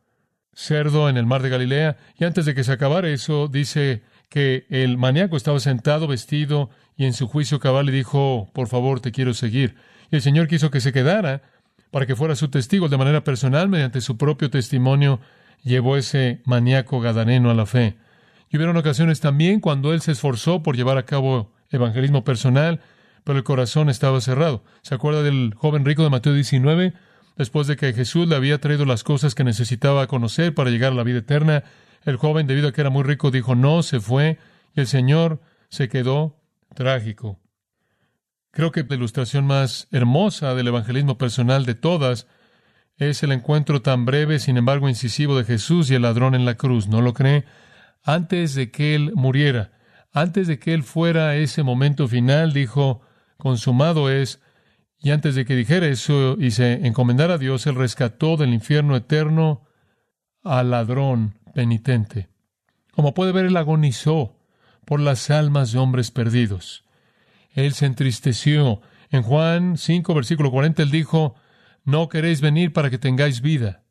cerdo 0.53 1.09
en 1.09 1.17
el 1.17 1.27
mar 1.27 1.43
de 1.43 1.51
Galilea, 1.51 1.97
y 2.19 2.25
antes 2.25 2.45
de 2.45 2.55
que 2.55 2.65
se 2.65 2.73
acabara 2.73 3.09
eso, 3.09 3.49
dice 3.49 4.03
que 4.29 4.67
el 4.71 4.99
maníaco 4.99 5.37
estaba 5.37 5.61
sentado, 5.61 6.07
vestido, 6.07 6.71
y 6.97 7.05
en 7.05 7.13
su 7.13 7.29
juicio 7.29 7.61
cabal 7.61 7.87
le 7.87 7.93
dijo, 7.93 8.51
por 8.55 8.69
favor, 8.69 9.01
te 9.01 9.13
quiero 9.13 9.35
seguir. 9.35 9.77
Y 10.11 10.17
el 10.17 10.23
Señor 10.23 10.49
quiso 10.49 10.71
que 10.71 10.81
se 10.81 10.93
quedara 10.93 11.43
para 11.91 12.07
que 12.07 12.17
fuera 12.17 12.35
su 12.37 12.49
testigo 12.49 12.89
de 12.89 12.97
manera 12.97 13.25
personal, 13.25 13.69
mediante 13.69 14.01
su 14.01 14.17
propio 14.17 14.51
testimonio 14.51 15.21
llevó 15.63 15.97
ese 15.97 16.43
maníaco 16.45 17.01
gadareno 17.01 17.51
a 17.51 17.55
la 17.55 17.67
fe. 17.67 17.97
Y 18.51 18.57
hubieron 18.57 18.77
ocasiones 18.77 19.21
también 19.21 19.61
cuando 19.61 19.93
él 19.93 20.01
se 20.01 20.13
esforzó 20.13 20.63
por 20.63 20.77
llevar 20.77 20.99
a 20.99 21.05
cabo 21.05 21.53
evangelismo 21.77 22.25
personal, 22.25 22.81
pero 23.25 23.39
el 23.39 23.45
corazón 23.45 23.89
estaba 23.89 24.21
cerrado. 24.21 24.65
¿Se 24.83 24.95
acuerda 24.95 25.23
del 25.23 25.55
joven 25.55 25.85
rico 25.85 26.03
de 26.03 26.11
Mateo 26.11 26.33
19? 26.33 26.95
Después 27.37 27.67
de 27.67 27.77
que 27.77 27.93
Jesús 27.93 28.29
le 28.29 28.37
había 28.37 28.61
traído 28.61 28.85
las 28.85 29.05
cosas 29.05 29.35
que 29.35 29.45
necesitaba 29.45 30.07
conocer 30.07 30.55
para 30.55 30.71
llegar 30.71 30.93
a 30.93 30.97
la 30.97 31.03
vida 31.03 31.19
eterna, 31.19 31.65
el 32.05 32.17
joven, 32.17 32.47
debido 32.47 32.69
a 32.69 32.73
que 32.73 32.81
era 32.81 32.91
muy 32.91 33.03
rico, 33.03 33.31
dijo 33.31 33.55
no, 33.55 33.83
se 33.83 34.01
fue, 34.01 34.39
y 34.75 34.81
el 34.81 34.87
Señor 34.87 35.41
se 35.69 35.89
quedó 35.89 36.41
trágico. 36.75 37.41
Creo 38.53 38.73
que 38.73 38.85
la 38.85 38.95
ilustración 38.95 39.45
más 39.45 39.89
hermosa 39.91 40.55
del 40.55 40.69
evangelismo 40.69 41.19
personal 41.19 41.67
de 41.67 41.75
todas 41.75 42.27
es 42.97 43.23
el 43.23 43.33
encuentro 43.33 43.83
tan 43.83 44.07
breve, 44.07 44.39
sin 44.39 44.57
embargo 44.57 44.89
incisivo, 44.89 45.37
de 45.37 45.45
Jesús 45.45 45.91
y 45.91 45.95
el 45.95 46.03
ladrón 46.03 46.35
en 46.35 46.47
la 46.47 46.55
cruz. 46.55 46.89
¿No 46.89 47.03
lo 47.03 47.13
cree? 47.13 47.45
Antes 48.03 48.55
de 48.55 48.71
que 48.71 48.95
él 48.95 49.13
muriera, 49.15 49.73
antes 50.17 50.47
de 50.47 50.59
que 50.59 50.73
él 50.73 50.83
fuera 50.83 51.37
ese 51.37 51.63
momento 51.63 52.09
final, 52.09 52.55
dijo, 52.55 53.03
consumado 53.37 54.11
es, 54.11 54.41
y 54.99 55.11
antes 55.11 55.35
de 55.35 55.45
que 55.45 55.55
dijera 55.55 55.89
eso 55.89 56.39
y 56.41 56.53
se 56.53 56.87
encomendara 56.87 57.35
a 57.35 57.39
Dios, 57.39 57.67
él 57.67 57.75
rescató 57.75 58.39
del 58.39 58.55
infierno 58.55 58.97
eterno 58.97 59.67
al 60.43 60.71
ladrón 60.71 61.39
penitente. 61.53 62.31
Como 62.93 63.13
puede 63.13 63.33
ver, 63.33 63.45
él 63.45 63.59
agonizó 63.59 64.39
por 64.87 65.01
las 65.01 65.29
almas 65.29 65.73
de 65.73 65.81
hombres 65.81 66.11
perdidos. 66.11 66.85
Él 67.51 67.75
se 67.75 67.85
entristeció. 67.85 68.81
En 69.11 69.21
Juan 69.21 69.77
5, 69.77 70.15
versículo 70.15 70.51
40, 70.51 70.83
él 70.83 70.91
dijo, 70.91 71.35
no 71.85 72.09
queréis 72.09 72.41
venir 72.41 72.73
para 72.73 72.89
que 72.89 72.97
tengáis 72.97 73.43
vida. 73.43 73.85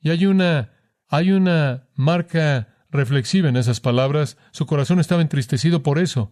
Y 0.00 0.08
hay 0.08 0.24
una, 0.24 0.72
hay 1.08 1.30
una 1.30 1.88
marca 1.94 2.71
reflexiva 2.92 3.48
en 3.48 3.56
esas 3.56 3.80
palabras. 3.80 4.36
Su 4.52 4.66
corazón 4.66 5.00
estaba 5.00 5.22
entristecido 5.22 5.82
por 5.82 5.98
eso. 5.98 6.30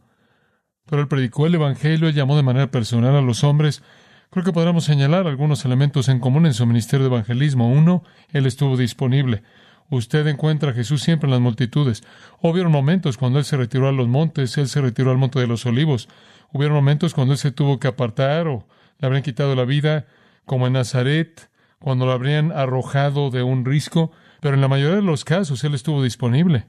Pero 0.87 1.03
él 1.03 1.09
predicó 1.09 1.47
el 1.47 1.55
Evangelio, 1.55 2.09
él 2.09 2.15
llamó 2.15 2.37
de 2.37 2.43
manera 2.43 2.71
personal 2.71 3.17
a 3.17 3.21
los 3.21 3.43
hombres. 3.43 3.83
Creo 4.31 4.45
que 4.45 4.53
podríamos 4.53 4.85
señalar 4.85 5.27
algunos 5.27 5.65
elementos 5.65 6.09
en 6.09 6.21
común 6.21 6.47
en 6.47 6.55
su 6.55 6.65
ministerio 6.67 7.09
de 7.09 7.15
evangelismo. 7.15 7.69
Uno, 7.69 8.05
él 8.33 8.47
estuvo 8.47 8.77
disponible. 8.77 9.43
Usted 9.89 10.25
encuentra 10.29 10.71
a 10.71 10.75
Jesús 10.75 11.03
siempre 11.03 11.27
en 11.27 11.33
las 11.33 11.41
multitudes. 11.41 12.05
Hubieron 12.41 12.71
momentos 12.71 13.17
cuando 13.17 13.41
él 13.41 13.45
se 13.45 13.57
retiró 13.57 13.89
a 13.89 13.93
los 13.93 14.07
montes, 14.07 14.57
él 14.57 14.69
se 14.69 14.81
retiró 14.81 15.11
al 15.11 15.19
monte 15.19 15.41
de 15.41 15.49
los 15.49 15.67
olivos. 15.67 16.09
Hubieron 16.53 16.77
momentos 16.77 17.13
cuando 17.13 17.33
él 17.33 17.39
se 17.39 17.51
tuvo 17.51 17.81
que 17.81 17.89
apartar 17.89 18.47
o 18.47 18.69
le 18.99 19.07
habrían 19.07 19.25
quitado 19.25 19.57
la 19.57 19.65
vida 19.65 20.07
como 20.45 20.69
en 20.69 20.75
Nazaret, 20.75 21.51
cuando 21.81 22.07
lo 22.07 22.13
habrían 22.13 22.53
arrojado 22.53 23.31
de 23.31 23.43
un 23.43 23.65
risco, 23.65 24.13
pero 24.41 24.55
en 24.55 24.61
la 24.61 24.69
mayoría 24.69 24.97
de 24.97 25.03
los 25.03 25.25
casos 25.25 25.63
él 25.65 25.75
estuvo 25.75 26.03
disponible. 26.03 26.67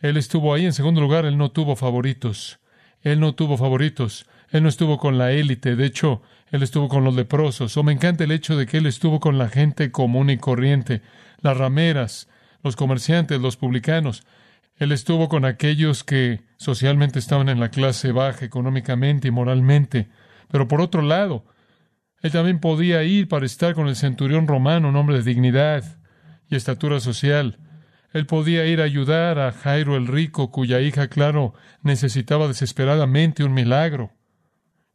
Él 0.00 0.16
estuvo 0.16 0.54
ahí. 0.54 0.66
En 0.66 0.72
segundo 0.72 1.00
lugar, 1.00 1.24
él 1.24 1.38
no 1.38 1.50
tuvo 1.50 1.76
favoritos. 1.76 2.60
Él 3.02 3.20
no 3.20 3.34
tuvo 3.34 3.56
favoritos. 3.56 4.26
Él 4.50 4.62
no 4.62 4.68
estuvo 4.68 4.98
con 4.98 5.18
la 5.18 5.32
élite. 5.32 5.76
De 5.76 5.86
hecho, 5.86 6.22
Él 6.50 6.62
estuvo 6.62 6.88
con 6.88 7.04
los 7.04 7.14
leprosos. 7.14 7.76
O 7.76 7.82
me 7.82 7.92
encanta 7.92 8.24
el 8.24 8.32
hecho 8.32 8.56
de 8.56 8.66
que 8.66 8.78
Él 8.78 8.86
estuvo 8.86 9.20
con 9.20 9.38
la 9.38 9.48
gente 9.48 9.90
común 9.90 10.30
y 10.30 10.38
corriente, 10.38 11.02
las 11.40 11.56
rameras, 11.56 12.28
los 12.62 12.76
comerciantes, 12.76 13.40
los 13.40 13.56
publicanos. 13.56 14.24
Él 14.76 14.92
estuvo 14.92 15.28
con 15.28 15.44
aquellos 15.44 16.04
que 16.04 16.42
socialmente 16.56 17.18
estaban 17.18 17.48
en 17.48 17.60
la 17.60 17.70
clase 17.70 18.12
baja 18.12 18.44
económicamente 18.44 19.28
y 19.28 19.32
moralmente. 19.32 20.08
Pero 20.50 20.66
por 20.66 20.80
otro 20.80 21.02
lado, 21.02 21.44
él 22.22 22.32
también 22.32 22.58
podía 22.58 23.02
ir 23.04 23.28
para 23.28 23.44
estar 23.44 23.74
con 23.74 23.88
el 23.88 23.96
centurión 23.96 24.46
romano, 24.46 24.88
un 24.88 24.96
hombre 24.96 25.18
de 25.18 25.24
dignidad 25.24 25.98
y 26.48 26.56
estatura 26.56 27.00
social. 27.00 27.58
Él 28.12 28.26
podía 28.26 28.64
ir 28.66 28.80
a 28.80 28.84
ayudar 28.84 29.38
a 29.38 29.52
Jairo 29.52 29.96
el 29.96 30.06
rico, 30.06 30.50
cuya 30.50 30.80
hija, 30.80 31.08
claro, 31.08 31.54
necesitaba 31.82 32.48
desesperadamente 32.48 33.44
un 33.44 33.52
milagro. 33.52 34.12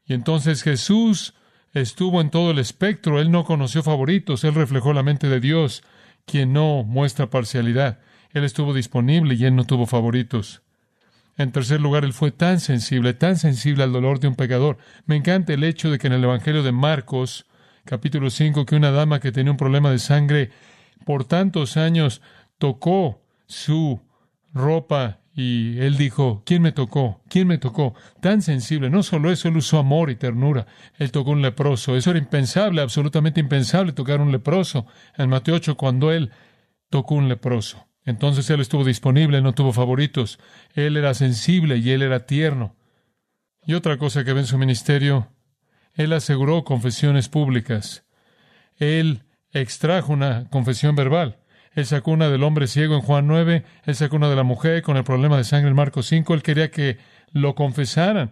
Y 0.05 0.13
entonces 0.13 0.63
Jesús 0.63 1.33
estuvo 1.73 2.21
en 2.21 2.29
todo 2.29 2.51
el 2.51 2.59
espectro. 2.59 3.19
Él 3.19 3.31
no 3.31 3.45
conoció 3.45 3.83
favoritos, 3.83 4.43
él 4.43 4.55
reflejó 4.55 4.93
la 4.93 5.03
mente 5.03 5.29
de 5.29 5.39
Dios, 5.39 5.83
quien 6.25 6.53
no 6.53 6.83
muestra 6.83 7.29
parcialidad. 7.29 7.99
Él 8.31 8.43
estuvo 8.43 8.73
disponible 8.73 9.35
y 9.35 9.45
él 9.45 9.55
no 9.55 9.65
tuvo 9.65 9.85
favoritos. 9.85 10.63
En 11.37 11.51
tercer 11.51 11.81
lugar, 11.81 12.03
él 12.03 12.13
fue 12.13 12.31
tan 12.31 12.59
sensible, 12.59 13.13
tan 13.13 13.37
sensible 13.37 13.83
al 13.83 13.91
dolor 13.91 14.19
de 14.19 14.27
un 14.27 14.35
pecador. 14.35 14.77
Me 15.05 15.15
encanta 15.15 15.53
el 15.53 15.63
hecho 15.63 15.89
de 15.89 15.97
que 15.97 16.07
en 16.07 16.13
el 16.13 16.23
Evangelio 16.23 16.61
de 16.61 16.71
Marcos, 16.71 17.45
capítulo 17.85 18.29
5, 18.29 18.65
que 18.65 18.75
una 18.75 18.91
dama 18.91 19.19
que 19.19 19.31
tenía 19.31 19.51
un 19.51 19.57
problema 19.57 19.89
de 19.89 19.99
sangre 19.99 20.51
por 21.05 21.25
tantos 21.25 21.77
años 21.77 22.21
tocó 22.57 23.21
su 23.45 24.01
ropa 24.53 25.19
y 25.35 25.79
él 25.79 25.97
dijo, 25.97 26.43
¿quién 26.45 26.61
me 26.61 26.71
tocó? 26.71 27.21
¿quién 27.27 27.47
me 27.47 27.57
tocó? 27.57 27.95
Tan 28.21 28.41
sensible. 28.41 28.89
No 28.89 29.01
solo 29.01 29.31
eso, 29.31 29.47
él 29.47 29.57
usó 29.57 29.79
amor 29.79 30.11
y 30.11 30.15
ternura. 30.15 30.67
Él 30.97 31.11
tocó 31.11 31.31
un 31.31 31.41
leproso. 31.41 31.95
Eso 31.95 32.11
era 32.11 32.19
impensable, 32.19 32.81
absolutamente 32.81 33.39
impensable 33.39 33.93
tocar 33.93 34.21
un 34.21 34.31
leproso. 34.31 34.85
En 35.17 35.29
Mateo 35.29 35.55
8, 35.55 35.75
cuando 35.75 36.11
él 36.11 36.31
tocó 36.89 37.15
un 37.15 37.29
leproso. 37.29 37.87
Entonces 38.05 38.49
Él 38.49 38.61
estuvo 38.61 38.83
disponible, 38.83 39.41
no 39.41 39.53
tuvo 39.53 39.73
favoritos. 39.73 40.39
Él 40.73 40.97
era 40.97 41.13
sensible 41.13 41.77
y 41.77 41.91
Él 41.91 42.01
era 42.01 42.25
tierno. 42.25 42.75
Y 43.65 43.73
otra 43.75 43.97
cosa 43.97 44.23
que 44.23 44.33
ve 44.33 44.41
en 44.41 44.45
su 44.45 44.57
ministerio, 44.57 45.29
Él 45.93 46.13
aseguró 46.13 46.63
confesiones 46.63 47.29
públicas. 47.29 48.03
Él 48.75 49.23
extrajo 49.53 50.13
una 50.13 50.49
confesión 50.49 50.95
verbal. 50.95 51.37
Él 51.75 51.85
sacó 51.85 52.11
una 52.11 52.29
del 52.29 52.43
hombre 52.43 52.67
ciego 52.67 52.95
en 52.95 53.01
Juan 53.01 53.27
9, 53.27 53.63
él 53.85 53.95
sacó 53.95 54.15
una 54.15 54.29
de 54.29 54.35
la 54.35 54.43
mujer 54.43 54.83
con 54.83 54.97
el 54.97 55.03
problema 55.03 55.37
de 55.37 55.43
sangre 55.43 55.69
en 55.69 55.75
Marcos 55.75 56.05
5, 56.07 56.33
él 56.33 56.43
quería 56.43 56.69
que 56.69 56.97
lo 57.31 57.55
confesaran. 57.55 58.31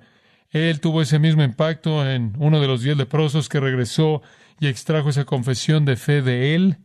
Él 0.52 0.80
tuvo 0.80 1.02
ese 1.02 1.18
mismo 1.18 1.44
impacto 1.44 2.08
en 2.08 2.34
uno 2.38 2.60
de 2.60 2.68
los 2.68 2.82
diez 2.82 2.98
leprosos 2.98 3.50
que 3.50 3.60
regresó 3.60 4.22
y 4.60 4.68
extrajo 4.68 5.10
esa 5.10 5.26
confesión 5.26 5.86
de 5.86 5.96
fe 5.96 6.22
de 6.22 6.56
él. 6.56 6.78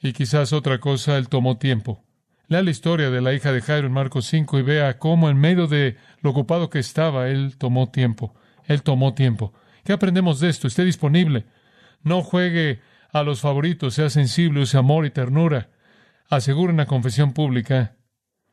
Y 0.00 0.14
quizás 0.14 0.52
otra 0.52 0.78
cosa, 0.78 1.16
él 1.16 1.28
tomó 1.28 1.58
tiempo. 1.58 2.02
Lea 2.48 2.62
la 2.62 2.70
historia 2.70 3.10
de 3.10 3.20
la 3.20 3.34
hija 3.34 3.52
de 3.52 3.60
Jairo 3.60 3.86
en 3.86 3.92
Marcos 3.92 4.26
5 4.26 4.58
y 4.58 4.62
vea 4.62 4.98
cómo 4.98 5.30
en 5.30 5.36
medio 5.36 5.68
de 5.68 5.96
lo 6.22 6.30
ocupado 6.30 6.70
que 6.70 6.80
estaba, 6.80 7.28
él 7.28 7.56
tomó 7.56 7.90
tiempo. 7.90 8.34
Él 8.66 8.82
tomó 8.82 9.14
tiempo. 9.14 9.52
¿Qué 9.84 9.92
aprendemos 9.92 10.40
de 10.40 10.48
esto? 10.48 10.66
Esté 10.66 10.84
disponible. 10.84 11.44
No 12.02 12.22
juegue 12.22 12.80
a 13.12 13.22
los 13.22 13.40
favoritos, 13.40 13.94
sea 13.94 14.10
sensible, 14.10 14.62
use 14.62 14.76
amor 14.76 15.06
y 15.06 15.10
ternura. 15.10 15.70
Asegure 16.28 16.72
una 16.72 16.86
confesión 16.86 17.34
pública 17.34 17.96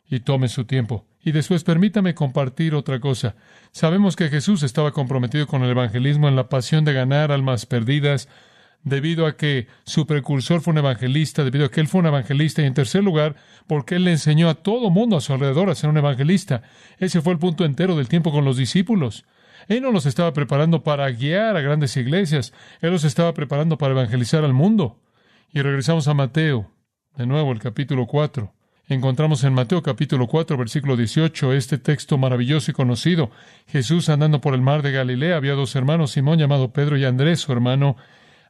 y 0.05 0.19
tome 0.19 0.49
su 0.49 0.65
tiempo. 0.65 1.07
Y 1.21 1.31
después 1.31 1.63
permítame 1.63 2.13
compartir 2.13 2.75
otra 2.75 2.99
cosa. 2.99 3.35
Sabemos 3.71 4.15
que 4.15 4.29
Jesús 4.29 4.63
estaba 4.63 4.91
comprometido 4.91 5.47
con 5.47 5.63
el 5.63 5.71
evangelismo 5.71 6.27
en 6.27 6.35
la 6.35 6.49
pasión 6.49 6.83
de 6.85 6.93
ganar 6.93 7.31
almas 7.31 7.65
perdidas, 7.65 8.27
debido 8.83 9.25
a 9.25 9.35
que 9.35 9.67
su 9.83 10.07
precursor 10.07 10.61
fue 10.61 10.71
un 10.71 10.77
evangelista, 10.77 11.43
debido 11.43 11.65
a 11.65 11.69
que 11.69 11.81
él 11.81 11.87
fue 11.87 11.99
un 11.99 12.07
evangelista, 12.07 12.61
y 12.61 12.65
en 12.65 12.73
tercer 12.73 13.03
lugar, 13.03 13.35
porque 13.67 13.95
él 13.95 14.05
le 14.05 14.11
enseñó 14.11 14.49
a 14.49 14.55
todo 14.55 14.89
mundo 14.89 15.17
a 15.17 15.21
su 15.21 15.33
alrededor 15.33 15.69
a 15.69 15.75
ser 15.75 15.89
un 15.89 15.97
evangelista. 15.97 16.63
Ese 16.97 17.21
fue 17.21 17.33
el 17.33 17.39
punto 17.39 17.65
entero 17.65 17.95
del 17.95 18.07
tiempo 18.07 18.31
con 18.31 18.45
los 18.45 18.57
discípulos. 18.57 19.25
Él 19.69 19.83
no 19.83 19.91
los 19.91 20.07
estaba 20.07 20.33
preparando 20.33 20.81
para 20.81 21.07
guiar 21.11 21.55
a 21.55 21.61
grandes 21.61 21.95
iglesias, 21.95 22.53
él 22.81 22.89
los 22.89 23.03
estaba 23.03 23.35
preparando 23.35 23.77
para 23.77 23.93
evangelizar 23.93 24.43
al 24.43 24.51
mundo. 24.51 24.99
Y 25.53 25.61
regresamos 25.61 26.07
a 26.07 26.15
Mateo, 26.15 26.71
de 27.15 27.27
nuevo 27.27 27.51
el 27.51 27.59
capítulo 27.59 28.07
4. 28.07 28.51
Encontramos 28.87 29.43
en 29.43 29.53
Mateo 29.53 29.83
capítulo 29.83 30.25
4, 30.25 30.57
versículo 30.57 30.97
18, 30.97 31.53
este 31.53 31.77
texto 31.77 32.17
maravilloso 32.17 32.71
y 32.71 32.73
conocido. 32.73 33.29
Jesús 33.67 34.09
andando 34.09 34.41
por 34.41 34.55
el 34.55 34.61
mar 34.61 34.81
de 34.81 34.91
Galilea, 34.91 35.35
había 35.37 35.53
dos 35.53 35.75
hermanos, 35.75 36.11
Simón 36.11 36.39
llamado 36.39 36.73
Pedro 36.73 36.97
y 36.97 37.05
Andrés, 37.05 37.39
su 37.39 37.51
hermano, 37.51 37.95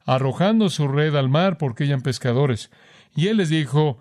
arrojando 0.06 0.70
su 0.70 0.88
red 0.88 1.18
al 1.18 1.28
mar 1.28 1.58
porque 1.58 1.84
eran 1.84 2.02
pescadores. 2.02 2.72
Y 3.14 3.28
él 3.28 3.36
les 3.38 3.50
dijo, 3.50 4.00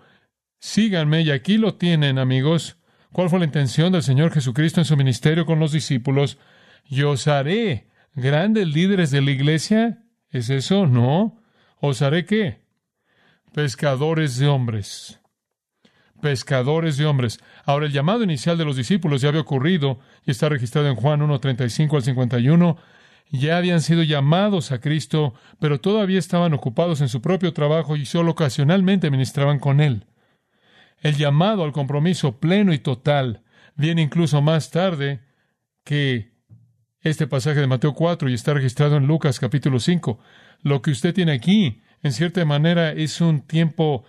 síganme, 0.61 1.23
y 1.23 1.31
aquí 1.31 1.57
lo 1.57 1.75
tienen, 1.75 2.17
amigos. 2.17 2.77
¿Cuál 3.11 3.29
fue 3.29 3.39
la 3.39 3.45
intención 3.45 3.91
del 3.91 4.03
Señor 4.03 4.31
Jesucristo 4.31 4.79
en 4.79 4.85
su 4.85 4.95
ministerio 4.95 5.45
con 5.45 5.59
los 5.59 5.73
discípulos? 5.73 6.37
Yo 6.85 7.11
os 7.11 7.27
haré 7.27 7.87
grandes 8.13 8.67
líderes 8.67 9.11
de 9.11 9.21
la 9.21 9.31
iglesia. 9.31 10.03
¿Es 10.29 10.49
eso? 10.49 10.87
No. 10.87 11.41
¿Os 11.79 12.01
haré 12.01 12.25
qué? 12.25 12.61
Pescadores 13.53 14.37
de 14.37 14.47
hombres. 14.47 15.19
Pescadores 16.21 16.97
de 16.97 17.05
hombres. 17.05 17.39
Ahora, 17.65 17.85
el 17.85 17.93
llamado 17.93 18.23
inicial 18.23 18.57
de 18.57 18.65
los 18.65 18.75
discípulos 18.75 19.21
ya 19.21 19.29
había 19.29 19.41
ocurrido 19.41 19.99
y 20.25 20.31
está 20.31 20.49
registrado 20.49 20.87
en 20.87 20.95
Juan 20.95 21.21
1.35 21.21 21.95
al 21.95 22.03
51 22.03 22.77
ya 23.31 23.57
habían 23.57 23.81
sido 23.81 24.03
llamados 24.03 24.71
a 24.71 24.79
Cristo, 24.79 25.33
pero 25.59 25.79
todavía 25.79 26.17
estaban 26.17 26.53
ocupados 26.53 27.01
en 27.01 27.09
su 27.09 27.21
propio 27.21 27.53
trabajo 27.53 27.95
y 27.95 28.05
solo 28.05 28.31
ocasionalmente 28.31 29.11
ministraban 29.11 29.59
con 29.59 29.81
Él. 29.81 30.07
El 31.01 31.15
llamado 31.15 31.63
al 31.63 31.71
compromiso 31.71 32.39
pleno 32.39 32.73
y 32.73 32.79
total 32.79 33.43
viene 33.75 34.01
incluso 34.01 34.41
más 34.41 34.71
tarde 34.71 35.21
que 35.83 36.31
este 37.01 37.27
pasaje 37.27 37.61
de 37.61 37.67
Mateo 37.67 37.93
4 37.93 38.29
y 38.29 38.33
está 38.33 38.53
registrado 38.53 38.97
en 38.97 39.07
Lucas 39.07 39.39
capítulo 39.39 39.79
5. 39.79 40.19
Lo 40.63 40.81
que 40.81 40.91
usted 40.91 41.13
tiene 41.13 41.31
aquí, 41.31 41.81
en 42.03 42.11
cierta 42.11 42.43
manera, 42.43 42.91
es 42.91 43.21
un 43.21 43.41
tiempo 43.41 44.03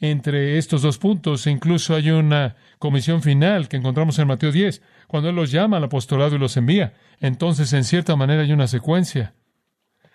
entre 0.00 0.56
estos 0.56 0.82
dos 0.82 0.98
puntos. 0.98 1.46
E 1.46 1.50
incluso 1.50 1.94
hay 1.94 2.10
una 2.10 2.56
comisión 2.78 3.22
final 3.22 3.68
que 3.68 3.76
encontramos 3.76 4.18
en 4.18 4.28
Mateo 4.28 4.52
10, 4.52 4.82
cuando 5.06 5.28
Él 5.28 5.36
los 5.36 5.50
llama 5.50 5.76
al 5.76 5.84
apostolado 5.84 6.36
y 6.36 6.38
los 6.38 6.56
envía. 6.56 6.94
Entonces, 7.20 7.72
en 7.74 7.84
cierta 7.84 8.16
manera, 8.16 8.42
hay 8.42 8.52
una 8.52 8.68
secuencia. 8.68 9.34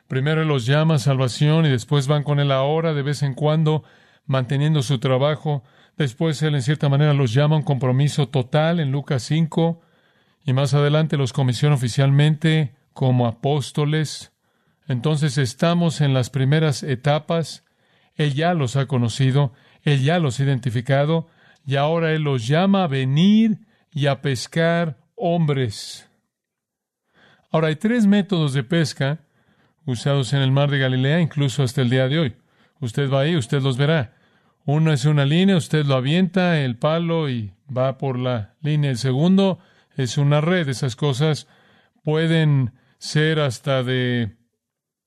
Primero 0.08 0.42
Él 0.42 0.48
los 0.48 0.66
llama 0.66 0.96
a 0.96 1.00
salvación 1.00 1.66
y 1.66 1.70
después 1.70 2.08
van 2.08 2.24
con 2.24 2.40
Él 2.40 2.52
ahora, 2.52 2.94
de 2.94 3.04
vez 3.04 3.22
en 3.22 3.36
cuando, 3.36 3.84
manteniendo 4.26 4.82
su 4.82 4.98
trabajo. 4.98 5.64
Después 5.96 6.42
Él, 6.42 6.56
en 6.56 6.64
cierta 6.64 6.90
manera, 6.90 7.14
los 7.14 7.34
llama 7.34 7.56
a 7.56 7.60
un 7.60 7.64
compromiso 7.64 8.30
total 8.30 8.80
en 8.80 8.92
Lucas 8.92 9.22
5 9.24 9.83
y 10.46 10.54
más 10.54 10.74
adelante 10.74 11.18
los 11.18 11.34
comisiona 11.34 11.76
oficialmente 11.76 12.76
como 12.94 13.28
apóstoles. 13.28 14.34
Entonces 14.88 15.38
estamos 15.38 16.02
en 16.02 16.14
las 16.14 16.30
primeras 16.30 16.84
etapas. 16.84 17.64
Él 18.16 18.34
ya 18.34 18.54
los 18.54 18.76
ha 18.76 18.86
conocido 18.86 19.54
él 19.84 20.02
ya 20.02 20.20
los 20.20 20.40
ha 20.40 20.44
identificado 20.44 21.28
y 21.66 21.76
ahora 21.76 22.14
Él 22.14 22.24
los 22.24 22.48
llama 22.48 22.84
a 22.84 22.88
venir 22.88 23.60
y 23.92 24.08
a 24.08 24.22
pescar 24.22 24.98
hombres. 25.16 26.10
Ahora 27.52 27.68
hay 27.68 27.76
tres 27.76 28.08
métodos 28.08 28.54
de 28.54 28.64
pesca 28.64 29.20
usados 29.86 30.34
en 30.34 30.42
el 30.42 30.52
mar 30.52 30.72
de 30.72 30.80
Galilea, 30.80 31.20
incluso 31.20 31.62
hasta 31.62 31.82
el 31.82 31.90
día 31.90 32.08
de 32.08 32.20
hoy. 32.20 32.36
Usted 32.80 33.12
va 33.12 33.22
ahí, 33.22 33.36
usted 33.36 33.62
los 33.62 33.78
verá. 33.78 34.16
Uno 34.66 34.94
es 34.94 35.06
una 35.06 35.26
línea, 35.26 35.58
usted 35.58 35.86
lo 35.86 35.96
avienta, 35.96 36.60
el 36.62 36.78
palo 36.78 37.30
y 37.30 37.52
va 37.76 37.98
por 37.98 38.18
la 38.18 38.56
línea. 38.62 38.90
El 38.90 38.98
segundo 38.98 39.60
es 39.96 40.18
una 40.18 40.42
red. 40.42 40.68
Esas 40.70 40.96
cosas 40.96 41.48
pueden 42.04 42.74
ser 42.98 43.40
hasta 43.40 43.84
de 43.84 44.38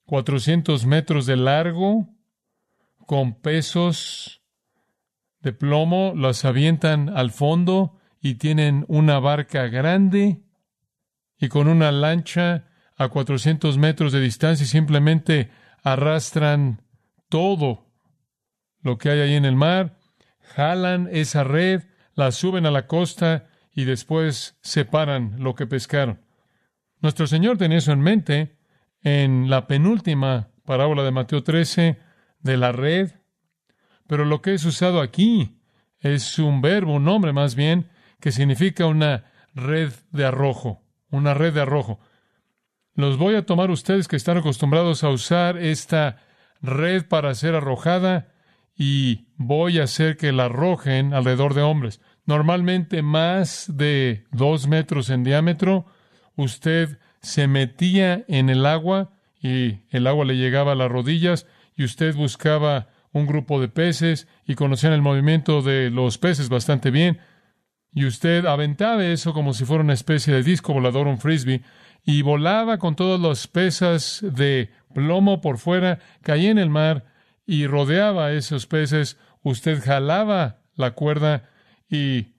400 0.05 0.85
metros 0.85 1.25
de 1.25 1.35
largo, 1.35 2.09
con 3.05 3.39
pesos 3.39 4.41
de 5.39 5.53
plomo, 5.53 6.13
las 6.15 6.45
avientan 6.45 7.09
al 7.09 7.31
fondo 7.31 7.99
y 8.19 8.35
tienen 8.35 8.85
una 8.87 9.19
barca 9.19 9.67
grande 9.67 10.41
y 11.39 11.47
con 11.49 11.67
una 11.67 11.91
lancha 11.91 12.67
a 12.97 13.09
400 13.09 13.77
metros 13.77 14.11
de 14.11 14.19
distancia 14.19 14.63
y 14.63 14.67
simplemente 14.67 15.51
arrastran 15.83 16.81
todo 17.29 17.85
lo 18.81 18.97
que 18.97 19.09
hay 19.09 19.19
ahí 19.19 19.33
en 19.35 19.45
el 19.45 19.55
mar, 19.55 19.97
jalan 20.41 21.07
esa 21.11 21.43
red, 21.43 21.83
la 22.13 22.31
suben 22.31 22.65
a 22.65 22.71
la 22.71 22.87
costa 22.87 23.49
y 23.77 23.85
después 23.85 24.57
separan 24.59 25.37
lo 25.37 25.55
que 25.55 25.67
pescaron. 25.67 26.19
Nuestro 26.99 27.27
Señor 27.27 27.57
tenía 27.57 27.77
eso 27.77 27.93
en 27.93 28.01
mente 28.01 28.57
en 29.01 29.49
la 29.49 29.67
penúltima 29.67 30.49
parábola 30.65 31.03
de 31.03 31.11
Mateo 31.11 31.43
13 31.43 31.97
de 32.41 32.57
la 32.57 32.73
red 32.73 33.11
pero 34.07 34.25
lo 34.25 34.41
que 34.41 34.53
es 34.53 34.65
usado 34.65 35.01
aquí 35.01 35.59
es 35.99 36.39
un 36.39 36.61
verbo, 36.61 36.93
un 36.93 37.03
nombre 37.03 37.33
más 37.33 37.55
bien, 37.55 37.89
que 38.19 38.31
significa 38.31 38.85
una 38.87 39.25
red 39.53 39.91
de 40.11 40.25
arrojo, 40.25 40.81
una 41.11 41.33
red 41.33 41.53
de 41.53 41.61
arrojo. 41.61 41.99
Los 42.95 43.17
voy 43.17 43.35
a 43.35 43.45
tomar 43.45 43.69
ustedes 43.69 44.07
que 44.07 44.15
están 44.15 44.37
acostumbrados 44.37 45.03
a 45.03 45.09
usar 45.09 45.57
esta 45.57 46.17
red 46.61 47.05
para 47.07 47.35
ser 47.35 47.53
arrojada 47.53 48.33
y 48.75 49.27
voy 49.35 49.79
a 49.79 49.83
hacer 49.83 50.17
que 50.17 50.31
la 50.31 50.45
arrojen 50.45 51.13
alrededor 51.13 51.53
de 51.53 51.61
hombres. 51.61 52.01
Normalmente 52.27 53.01
más 53.01 53.65
de 53.73 54.25
dos 54.31 54.67
metros 54.67 55.09
en 55.09 55.23
diámetro, 55.23 55.87
usted 56.35 56.99
se 57.21 57.47
metía 57.47 58.23
en 58.27 58.49
el 58.49 58.65
agua 58.65 59.11
y 59.41 59.79
el 59.89 60.05
agua 60.05 60.25
le 60.25 60.35
llegaba 60.35 60.73
a 60.73 60.75
las 60.75 60.91
rodillas 60.91 61.47
y 61.75 61.83
usted 61.83 62.15
buscaba 62.15 62.89
un 63.13 63.25
grupo 63.25 63.59
de 63.59 63.69
peces 63.69 64.27
y 64.45 64.55
conocían 64.55 64.93
el 64.93 65.01
movimiento 65.01 65.61
de 65.61 65.89
los 65.89 66.19
peces 66.19 66.49
bastante 66.49 66.91
bien 66.91 67.19
y 67.93 68.05
usted 68.05 68.45
aventaba 68.45 69.05
eso 69.05 69.33
como 69.33 69.53
si 69.53 69.65
fuera 69.65 69.83
una 69.83 69.93
especie 69.93 70.33
de 70.33 70.43
disco 70.43 70.73
volador, 70.73 71.07
un 71.07 71.17
frisbee, 71.17 71.63
y 72.05 72.21
volaba 72.21 72.77
con 72.77 72.95
todas 72.95 73.19
las 73.19 73.47
pesas 73.47 74.19
de 74.21 74.69
plomo 74.93 75.41
por 75.41 75.57
fuera, 75.57 75.99
caía 76.21 76.51
en 76.51 76.59
el 76.59 76.69
mar 76.69 77.05
y 77.45 77.67
rodeaba 77.67 78.27
a 78.27 78.33
esos 78.33 78.67
peces. 78.67 79.17
Usted 79.41 79.83
jalaba 79.83 80.59
la 80.75 80.91
cuerda 80.91 81.49
y 81.89 82.33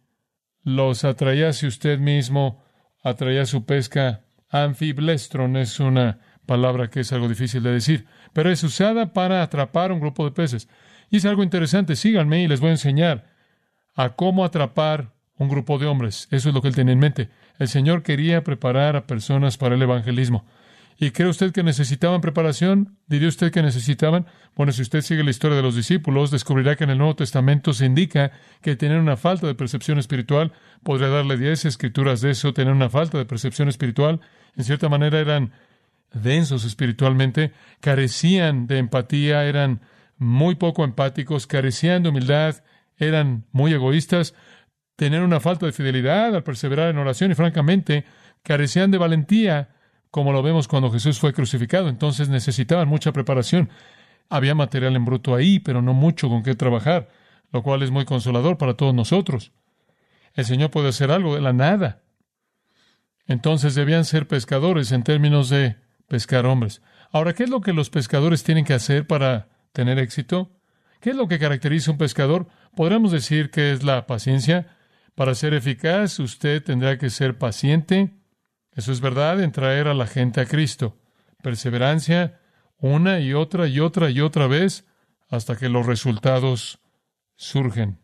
los 0.62 1.04
atraía 1.04 1.50
usted 1.50 1.98
mismo, 1.98 2.62
atraía 3.02 3.46
su 3.46 3.64
pesca. 3.64 4.22
Anfiblestron 4.50 5.56
es 5.56 5.80
una 5.80 6.18
palabra 6.46 6.88
que 6.88 7.00
es 7.00 7.12
algo 7.12 7.28
difícil 7.28 7.62
de 7.62 7.72
decir, 7.72 8.06
pero 8.32 8.50
es 8.50 8.62
usada 8.64 9.12
para 9.12 9.42
atrapar 9.42 9.92
un 9.92 10.00
grupo 10.00 10.24
de 10.24 10.32
peces. 10.32 10.68
Y 11.10 11.18
es 11.18 11.24
algo 11.24 11.42
interesante, 11.42 11.96
síganme 11.96 12.42
y 12.42 12.48
les 12.48 12.60
voy 12.60 12.68
a 12.68 12.72
enseñar 12.72 13.26
a 13.94 14.10
cómo 14.10 14.44
atrapar 14.44 15.12
un 15.36 15.48
grupo 15.48 15.78
de 15.78 15.86
hombres. 15.86 16.28
Eso 16.30 16.48
es 16.48 16.54
lo 16.54 16.62
que 16.62 16.68
él 16.68 16.74
tenía 16.74 16.92
en 16.92 16.98
mente. 16.98 17.30
El 17.58 17.68
Señor 17.68 18.02
quería 18.02 18.44
preparar 18.44 18.96
a 18.96 19.06
personas 19.06 19.56
para 19.56 19.74
el 19.74 19.82
evangelismo. 19.82 20.44
¿Y 21.00 21.12
cree 21.12 21.28
usted 21.28 21.52
que 21.52 21.62
necesitaban 21.62 22.20
preparación? 22.20 22.98
¿Diría 23.06 23.28
usted 23.28 23.52
que 23.52 23.62
necesitaban? 23.62 24.26
Bueno, 24.56 24.72
si 24.72 24.82
usted 24.82 25.00
sigue 25.02 25.22
la 25.22 25.30
historia 25.30 25.56
de 25.56 25.62
los 25.62 25.76
discípulos, 25.76 26.32
descubrirá 26.32 26.74
que 26.74 26.82
en 26.82 26.90
el 26.90 26.98
Nuevo 26.98 27.14
Testamento 27.14 27.72
se 27.72 27.86
indica 27.86 28.32
que 28.62 28.74
tener 28.74 28.98
una 28.98 29.16
falta 29.16 29.46
de 29.46 29.54
percepción 29.54 30.00
espiritual, 30.00 30.52
podría 30.82 31.06
darle 31.08 31.36
diez 31.36 31.64
escrituras 31.64 32.20
de 32.20 32.32
eso, 32.32 32.52
tener 32.52 32.72
una 32.72 32.90
falta 32.90 33.16
de 33.16 33.26
percepción 33.26 33.68
espiritual, 33.68 34.20
en 34.56 34.64
cierta 34.64 34.88
manera 34.88 35.20
eran 35.20 35.52
densos 36.12 36.64
espiritualmente, 36.64 37.52
carecían 37.80 38.66
de 38.66 38.78
empatía, 38.78 39.44
eran 39.44 39.82
muy 40.16 40.56
poco 40.56 40.82
empáticos, 40.82 41.46
carecían 41.46 42.02
de 42.02 42.08
humildad, 42.08 42.56
eran 42.96 43.44
muy 43.52 43.72
egoístas, 43.72 44.34
tener 44.96 45.22
una 45.22 45.38
falta 45.38 45.64
de 45.66 45.72
fidelidad 45.72 46.34
al 46.34 46.42
perseverar 46.42 46.90
en 46.90 46.98
oración 46.98 47.30
y 47.30 47.36
francamente 47.36 48.04
carecían 48.42 48.90
de 48.90 48.98
valentía, 48.98 49.68
como 50.10 50.32
lo 50.32 50.42
vemos 50.42 50.68
cuando 50.68 50.90
Jesús 50.90 51.18
fue 51.18 51.32
crucificado. 51.32 51.88
Entonces 51.88 52.28
necesitaban 52.28 52.88
mucha 52.88 53.12
preparación. 53.12 53.70
Había 54.28 54.54
material 54.54 54.96
en 54.96 55.04
bruto 55.04 55.34
ahí, 55.34 55.58
pero 55.58 55.82
no 55.82 55.94
mucho 55.94 56.28
con 56.28 56.42
qué 56.42 56.54
trabajar, 56.54 57.08
lo 57.52 57.62
cual 57.62 57.82
es 57.82 57.90
muy 57.90 58.04
consolador 58.04 58.58
para 58.58 58.74
todos 58.74 58.94
nosotros. 58.94 59.52
El 60.34 60.44
Señor 60.44 60.70
puede 60.70 60.88
hacer 60.88 61.10
algo 61.10 61.34
de 61.34 61.40
la 61.40 61.52
nada. 61.52 62.02
Entonces 63.26 63.74
debían 63.74 64.04
ser 64.04 64.26
pescadores 64.28 64.92
en 64.92 65.02
términos 65.02 65.48
de 65.48 65.76
pescar 66.06 66.46
hombres. 66.46 66.82
Ahora, 67.10 67.34
¿qué 67.34 67.44
es 67.44 67.50
lo 67.50 67.60
que 67.60 67.72
los 67.72 67.90
pescadores 67.90 68.44
tienen 68.44 68.64
que 68.64 68.74
hacer 68.74 69.06
para 69.06 69.48
tener 69.72 69.98
éxito? 69.98 70.50
¿Qué 71.00 71.10
es 71.10 71.16
lo 71.16 71.28
que 71.28 71.38
caracteriza 71.38 71.90
a 71.90 71.92
un 71.92 71.98
pescador? 71.98 72.48
Podríamos 72.74 73.12
decir 73.12 73.50
que 73.50 73.72
es 73.72 73.82
la 73.82 74.06
paciencia, 74.06 74.66
para 75.18 75.34
ser 75.34 75.52
eficaz, 75.52 76.20
usted 76.20 76.62
tendrá 76.62 76.96
que 76.96 77.10
ser 77.10 77.38
paciente. 77.38 78.10
Eso 78.78 78.92
es 78.92 79.00
verdad 79.00 79.42
en 79.42 79.50
traer 79.50 79.88
a 79.88 79.92
la 79.92 80.06
gente 80.06 80.40
a 80.40 80.46
Cristo. 80.46 80.96
Perseverancia, 81.42 82.38
una 82.78 83.18
y 83.18 83.34
otra 83.34 83.66
y 83.66 83.80
otra 83.80 84.08
y 84.08 84.20
otra 84.20 84.46
vez, 84.46 84.86
hasta 85.28 85.56
que 85.56 85.68
los 85.68 85.84
resultados 85.84 86.78
surgen. 87.34 87.98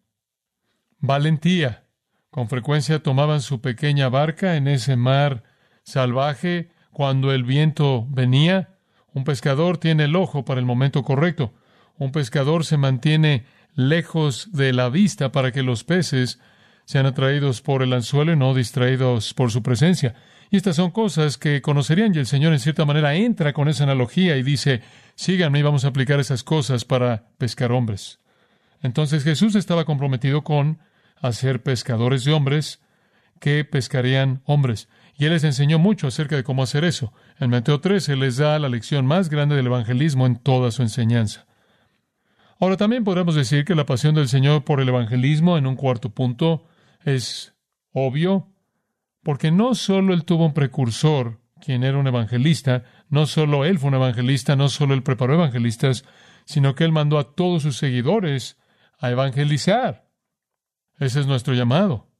Valentía. 0.98 1.84
Con 2.28 2.48
frecuencia 2.48 3.00
tomaban 3.04 3.40
su 3.40 3.60
pequeña 3.60 4.08
barca 4.08 4.56
en 4.56 4.66
ese 4.66 4.96
mar 4.96 5.44
salvaje 5.84 6.72
cuando 6.90 7.30
el 7.30 7.44
viento 7.44 8.08
venía. 8.10 8.76
Un 9.12 9.22
pescador 9.22 9.78
tiene 9.78 10.06
el 10.06 10.16
ojo 10.16 10.44
para 10.44 10.58
el 10.58 10.66
momento 10.66 11.04
correcto. 11.04 11.54
Un 11.98 12.10
pescador 12.10 12.64
se 12.64 12.78
mantiene 12.78 13.46
lejos 13.76 14.50
de 14.50 14.72
la 14.72 14.88
vista 14.88 15.30
para 15.30 15.52
que 15.52 15.62
los 15.62 15.84
peces 15.84 16.40
sean 16.84 17.06
atraídos 17.06 17.62
por 17.62 17.84
el 17.84 17.92
anzuelo 17.92 18.32
y 18.32 18.36
no 18.36 18.54
distraídos 18.54 19.34
por 19.34 19.52
su 19.52 19.62
presencia. 19.62 20.16
Y 20.54 20.58
estas 20.58 20.76
son 20.76 20.92
cosas 20.92 21.36
que 21.36 21.60
conocerían 21.60 22.14
y 22.14 22.18
el 22.18 22.26
Señor 22.26 22.52
en 22.52 22.60
cierta 22.60 22.84
manera 22.84 23.16
entra 23.16 23.52
con 23.52 23.66
esa 23.66 23.82
analogía 23.82 24.36
y 24.36 24.44
dice, 24.44 24.82
síganme 25.16 25.58
y 25.58 25.62
vamos 25.62 25.84
a 25.84 25.88
aplicar 25.88 26.20
esas 26.20 26.44
cosas 26.44 26.84
para 26.84 27.24
pescar 27.38 27.72
hombres. 27.72 28.20
Entonces 28.80 29.24
Jesús 29.24 29.56
estaba 29.56 29.84
comprometido 29.84 30.44
con 30.44 30.78
hacer 31.20 31.64
pescadores 31.64 32.24
de 32.24 32.34
hombres 32.34 32.80
que 33.40 33.64
pescarían 33.64 34.42
hombres. 34.44 34.88
Y 35.18 35.24
Él 35.24 35.32
les 35.32 35.42
enseñó 35.42 35.80
mucho 35.80 36.06
acerca 36.06 36.36
de 36.36 36.44
cómo 36.44 36.62
hacer 36.62 36.84
eso. 36.84 37.12
En 37.40 37.50
Mateo 37.50 37.80
13 37.80 38.14
les 38.14 38.36
da 38.36 38.56
la 38.60 38.68
lección 38.68 39.06
más 39.06 39.30
grande 39.30 39.56
del 39.56 39.66
evangelismo 39.66 40.24
en 40.24 40.36
toda 40.36 40.70
su 40.70 40.82
enseñanza. 40.82 41.46
Ahora 42.60 42.76
también 42.76 43.02
podremos 43.02 43.34
decir 43.34 43.64
que 43.64 43.74
la 43.74 43.86
pasión 43.86 44.14
del 44.14 44.28
Señor 44.28 44.62
por 44.62 44.80
el 44.80 44.88
evangelismo 44.88 45.58
en 45.58 45.66
un 45.66 45.74
cuarto 45.74 46.10
punto 46.10 46.64
es 47.04 47.54
obvio, 47.90 48.53
porque 49.24 49.50
no 49.50 49.74
solo 49.74 50.14
él 50.14 50.24
tuvo 50.24 50.46
un 50.46 50.54
precursor, 50.54 51.40
quien 51.60 51.82
era 51.82 51.98
un 51.98 52.06
evangelista, 52.06 52.84
no 53.08 53.26
solo 53.26 53.64
él 53.64 53.78
fue 53.78 53.88
un 53.88 53.94
evangelista, 53.94 54.54
no 54.54 54.68
solo 54.68 54.94
él 54.94 55.02
preparó 55.02 55.34
evangelistas, 55.34 56.04
sino 56.44 56.74
que 56.74 56.84
él 56.84 56.92
mandó 56.92 57.18
a 57.18 57.34
todos 57.34 57.62
sus 57.62 57.78
seguidores 57.78 58.58
a 58.98 59.10
evangelizar. 59.10 60.10
Ese 61.00 61.20
es 61.20 61.26
nuestro 61.26 61.54
llamado. 61.54 62.10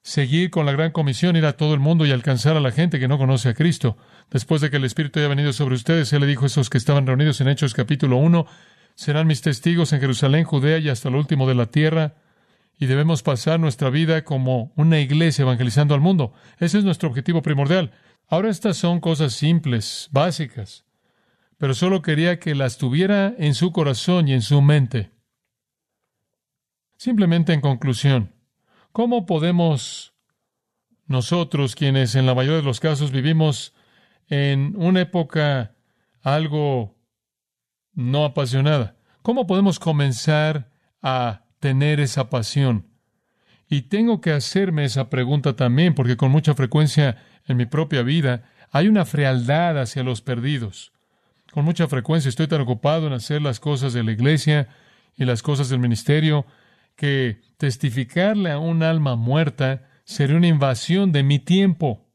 Seguir 0.00 0.50
con 0.50 0.64
la 0.64 0.72
gran 0.72 0.92
comisión, 0.92 1.36
ir 1.36 1.44
a 1.44 1.56
todo 1.56 1.74
el 1.74 1.80
mundo 1.80 2.06
y 2.06 2.12
alcanzar 2.12 2.56
a 2.56 2.60
la 2.60 2.70
gente 2.70 3.00
que 3.00 3.08
no 3.08 3.18
conoce 3.18 3.48
a 3.48 3.54
Cristo. 3.54 3.98
Después 4.30 4.60
de 4.60 4.70
que 4.70 4.76
el 4.76 4.84
Espíritu 4.84 5.18
haya 5.18 5.28
venido 5.28 5.52
sobre 5.52 5.74
ustedes, 5.74 6.12
Él 6.12 6.20
le 6.20 6.28
dijo 6.28 6.44
a 6.44 6.46
esos 6.46 6.70
que 6.70 6.78
estaban 6.78 7.06
reunidos 7.06 7.40
en 7.40 7.48
Hechos 7.48 7.74
capítulo 7.74 8.16
1, 8.18 8.46
serán 8.94 9.26
mis 9.26 9.42
testigos 9.42 9.92
en 9.92 10.00
Jerusalén, 10.00 10.44
Judea 10.44 10.78
y 10.78 10.88
hasta 10.88 11.10
lo 11.10 11.18
último 11.18 11.48
de 11.48 11.56
la 11.56 11.66
tierra 11.66 12.14
y 12.78 12.86
debemos 12.86 13.22
pasar 13.22 13.58
nuestra 13.58 13.90
vida 13.90 14.24
como 14.24 14.72
una 14.76 15.00
iglesia 15.00 15.42
evangelizando 15.42 15.94
al 15.94 16.00
mundo. 16.00 16.32
Ese 16.58 16.78
es 16.78 16.84
nuestro 16.84 17.08
objetivo 17.08 17.42
primordial. 17.42 17.92
Ahora 18.28 18.50
estas 18.50 18.76
son 18.76 19.00
cosas 19.00 19.32
simples, 19.32 20.08
básicas, 20.12 20.84
pero 21.56 21.74
solo 21.74 22.02
quería 22.02 22.38
que 22.38 22.54
las 22.54 22.78
tuviera 22.78 23.34
en 23.36 23.54
su 23.54 23.72
corazón 23.72 24.28
y 24.28 24.34
en 24.34 24.42
su 24.42 24.62
mente. 24.62 25.10
Simplemente 26.96 27.52
en 27.52 27.60
conclusión, 27.60 28.32
¿cómo 28.92 29.26
podemos 29.26 30.14
nosotros, 31.06 31.74
quienes 31.74 32.14
en 32.14 32.26
la 32.26 32.34
mayoría 32.34 32.58
de 32.58 32.64
los 32.64 32.80
casos 32.80 33.10
vivimos 33.10 33.74
en 34.28 34.74
una 34.76 35.00
época 35.00 35.74
algo 36.22 36.96
no 37.94 38.24
apasionada, 38.24 38.96
cómo 39.22 39.46
podemos 39.46 39.78
comenzar 39.78 40.70
a 41.02 41.47
tener 41.60 42.00
esa 42.00 42.30
pasión. 42.30 42.86
Y 43.68 43.82
tengo 43.82 44.20
que 44.20 44.32
hacerme 44.32 44.84
esa 44.84 45.10
pregunta 45.10 45.54
también, 45.56 45.94
porque 45.94 46.16
con 46.16 46.30
mucha 46.30 46.54
frecuencia 46.54 47.16
en 47.46 47.56
mi 47.56 47.66
propia 47.66 48.02
vida 48.02 48.44
hay 48.70 48.88
una 48.88 49.04
frialdad 49.04 49.80
hacia 49.80 50.02
los 50.02 50.22
perdidos. 50.22 50.92
Con 51.52 51.64
mucha 51.64 51.88
frecuencia 51.88 52.28
estoy 52.28 52.46
tan 52.46 52.60
ocupado 52.60 53.06
en 53.06 53.12
hacer 53.12 53.42
las 53.42 53.60
cosas 53.60 53.92
de 53.92 54.04
la 54.04 54.12
iglesia 54.12 54.68
y 55.16 55.24
las 55.24 55.42
cosas 55.42 55.68
del 55.68 55.80
ministerio 55.80 56.46
que 56.96 57.40
testificarle 57.56 58.50
a 58.50 58.58
un 58.58 58.82
alma 58.82 59.16
muerta 59.16 59.88
sería 60.04 60.36
una 60.36 60.46
invasión 60.46 61.12
de 61.12 61.22
mi 61.22 61.38
tiempo. 61.38 62.06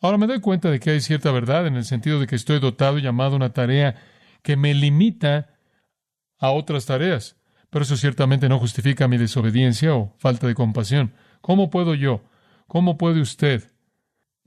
Ahora 0.00 0.18
me 0.18 0.26
doy 0.26 0.40
cuenta 0.40 0.70
de 0.70 0.78
que 0.78 0.90
hay 0.90 1.00
cierta 1.00 1.32
verdad 1.32 1.66
en 1.66 1.76
el 1.76 1.84
sentido 1.84 2.20
de 2.20 2.26
que 2.26 2.36
estoy 2.36 2.60
dotado 2.60 2.98
y 2.98 3.02
llamado 3.02 3.32
a 3.32 3.36
una 3.36 3.52
tarea 3.52 3.96
que 4.42 4.56
me 4.56 4.74
limita 4.74 5.54
a 6.38 6.50
otras 6.50 6.86
tareas. 6.86 7.37
Pero 7.70 7.82
eso 7.82 7.96
ciertamente 7.96 8.48
no 8.48 8.58
justifica 8.58 9.08
mi 9.08 9.18
desobediencia 9.18 9.94
o 9.94 10.14
falta 10.18 10.46
de 10.46 10.54
compasión. 10.54 11.12
¿Cómo 11.40 11.70
puedo 11.70 11.94
yo? 11.94 12.22
¿Cómo 12.66 12.98
puede 12.98 13.20
usted 13.20 13.70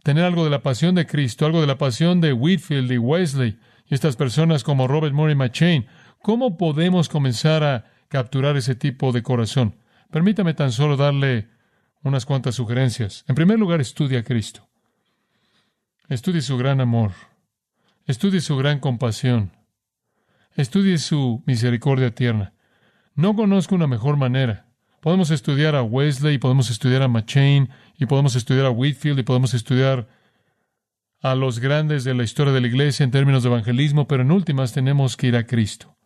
tener 0.04 0.26
algo 0.26 0.44
de 0.44 0.50
la 0.50 0.64
pasión 0.64 0.96
de 0.96 1.06
Cristo, 1.06 1.46
algo 1.46 1.62
de 1.62 1.68
la 1.68 1.78
pasión 1.78 2.22
de 2.22 2.34
Whitfield 2.34 2.92
y 2.92 2.98
Wesley 2.98 3.60
y 3.88 3.94
estas 3.94 4.16
personas 4.16 4.64
como 4.64 4.88
Robert 4.88 5.14
Murray 5.14 5.36
McChain? 5.36 5.86
¿Cómo 6.22 6.58
podemos 6.58 7.10
comenzar 7.10 7.64
a 7.64 7.86
capturar 8.08 8.58
ese 8.58 8.76
tipo 8.76 9.12
de 9.12 9.24
corazón? 9.24 9.76
Permítame 10.12 10.54
tan 10.54 10.72
solo 10.72 10.98
darle 10.98 11.48
unas 12.04 12.26
cuantas 12.26 12.56
sugerencias. 12.56 13.24
En 13.28 13.36
primer 13.36 13.60
lugar, 13.60 13.82
estudie 13.82 14.18
a 14.18 14.24
Cristo. 14.24 14.68
Estudie 16.10 16.42
su 16.42 16.58
gran 16.58 16.82
amor. 16.82 17.12
Estudie 18.06 18.42
su 18.42 18.58
gran 18.58 18.80
compasión. 18.80 19.52
Estudie 20.56 20.98
su 20.98 21.44
misericordia 21.46 22.14
tierna. 22.14 22.54
No 23.22 23.36
conozco 23.36 23.76
una 23.76 23.86
mejor 23.86 24.18
manera, 24.18 24.66
Podemos 25.00 25.30
estudiar 25.30 25.76
a 25.76 25.84
Wesley, 25.84 26.40
podemos 26.40 26.72
estudiar 26.72 27.04
a 27.04 27.08
McChain, 27.08 27.70
y 28.00 28.08
podemos 28.08 28.36
estudiar 28.36 28.66
a 28.66 28.72
Whitfield, 28.72 29.20
y 29.20 29.24
podemos 29.24 29.54
estudiar 29.54 30.08
a 31.22 31.36
los 31.36 31.60
grandes 31.60 32.04
de 32.04 32.16
la 32.16 32.24
historia 32.24 32.52
de 32.52 32.62
la 32.62 32.68
iglesia 32.68 33.04
en 33.04 33.12
términos 33.12 33.44
de 33.44 33.50
evangelismo, 33.50 34.08
pero 34.08 34.24
en 34.24 34.32
últimas 34.32 34.74
tenemos 34.74 35.18
que 35.18 35.28
ir 35.28 35.36
a 35.36 35.46
Cristo. 35.46 35.98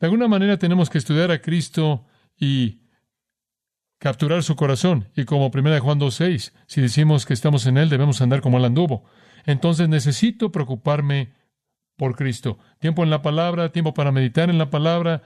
De 0.00 0.06
alguna 0.06 0.28
manera 0.28 0.58
tenemos 0.58 0.90
que 0.90 0.98
estudiar 0.98 1.32
a 1.32 1.40
Cristo 1.40 2.06
y 2.38 2.82
capturar 3.98 4.44
su 4.44 4.54
corazón. 4.54 5.08
Y 5.16 5.24
como 5.24 5.50
1 5.52 5.80
Juan 5.80 5.98
2.6, 5.98 6.52
si 6.66 6.80
decimos 6.80 7.26
que 7.26 7.34
estamos 7.34 7.66
en 7.66 7.78
Él, 7.78 7.88
debemos 7.88 8.20
andar 8.20 8.42
como 8.42 8.58
Él 8.58 8.64
anduvo. 8.64 9.04
Entonces 9.44 9.88
necesito 9.88 10.52
preocuparme 10.52 11.34
por 11.96 12.14
Cristo. 12.14 12.58
Tiempo 12.78 13.02
en 13.02 13.10
la 13.10 13.22
palabra, 13.22 13.72
tiempo 13.72 13.92
para 13.94 14.12
meditar 14.12 14.50
en 14.50 14.58
la 14.58 14.70
palabra, 14.70 15.22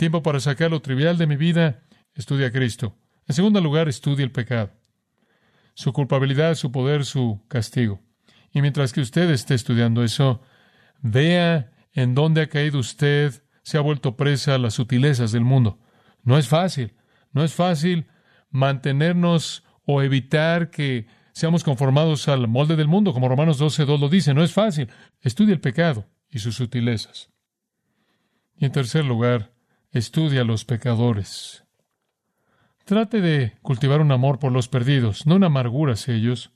tiempo 0.00 0.22
para 0.22 0.40
sacar 0.40 0.70
lo 0.70 0.80
trivial 0.80 1.18
de 1.18 1.26
mi 1.26 1.36
vida. 1.36 1.82
Estudia 2.14 2.46
a 2.46 2.50
Cristo. 2.50 2.96
En 3.28 3.34
segundo 3.34 3.60
lugar, 3.60 3.86
estudia 3.86 4.24
el 4.24 4.32
pecado. 4.32 4.70
Su 5.74 5.92
culpabilidad, 5.92 6.54
su 6.54 6.72
poder, 6.72 7.04
su 7.04 7.44
castigo. 7.48 8.00
Y 8.50 8.62
mientras 8.62 8.94
que 8.94 9.02
usted 9.02 9.30
esté 9.30 9.52
estudiando 9.54 10.02
eso, 10.02 10.40
vea 11.02 11.70
en 11.92 12.14
dónde 12.14 12.40
ha 12.40 12.48
caído 12.48 12.78
usted, 12.78 13.44
se 13.62 13.76
ha 13.76 13.82
vuelto 13.82 14.16
presa 14.16 14.54
a 14.54 14.58
las 14.58 14.72
sutilezas 14.72 15.32
del 15.32 15.44
mundo. 15.44 15.78
No 16.22 16.38
es 16.38 16.48
fácil, 16.48 16.94
no 17.32 17.44
es 17.44 17.52
fácil 17.52 18.06
mantenernos 18.48 19.64
o 19.84 20.00
evitar 20.00 20.70
que 20.70 21.08
seamos 21.34 21.62
conformados 21.62 22.26
al 22.26 22.48
molde 22.48 22.74
del 22.74 22.88
mundo, 22.88 23.12
como 23.12 23.28
Romanos 23.28 23.58
12, 23.58 23.84
2 23.84 24.00
lo 24.00 24.08
dice. 24.08 24.32
No 24.32 24.42
es 24.42 24.52
fácil. 24.52 24.88
Estudia 25.20 25.52
el 25.52 25.60
pecado 25.60 26.06
y 26.30 26.38
sus 26.38 26.56
sutilezas. 26.56 27.28
Y 28.56 28.64
en 28.64 28.72
tercer 28.72 29.04
lugar, 29.04 29.59
estudia 29.92 30.42
a 30.42 30.44
los 30.44 30.64
pecadores. 30.64 31.64
Trate 32.84 33.20
de 33.20 33.54
cultivar 33.62 34.00
un 34.00 34.12
amor 34.12 34.38
por 34.38 34.52
los 34.52 34.68
perdidos, 34.68 35.26
no 35.26 35.36
una 35.36 35.46
amargura 35.46 35.92
hacia 35.92 36.14
ellos. 36.14 36.50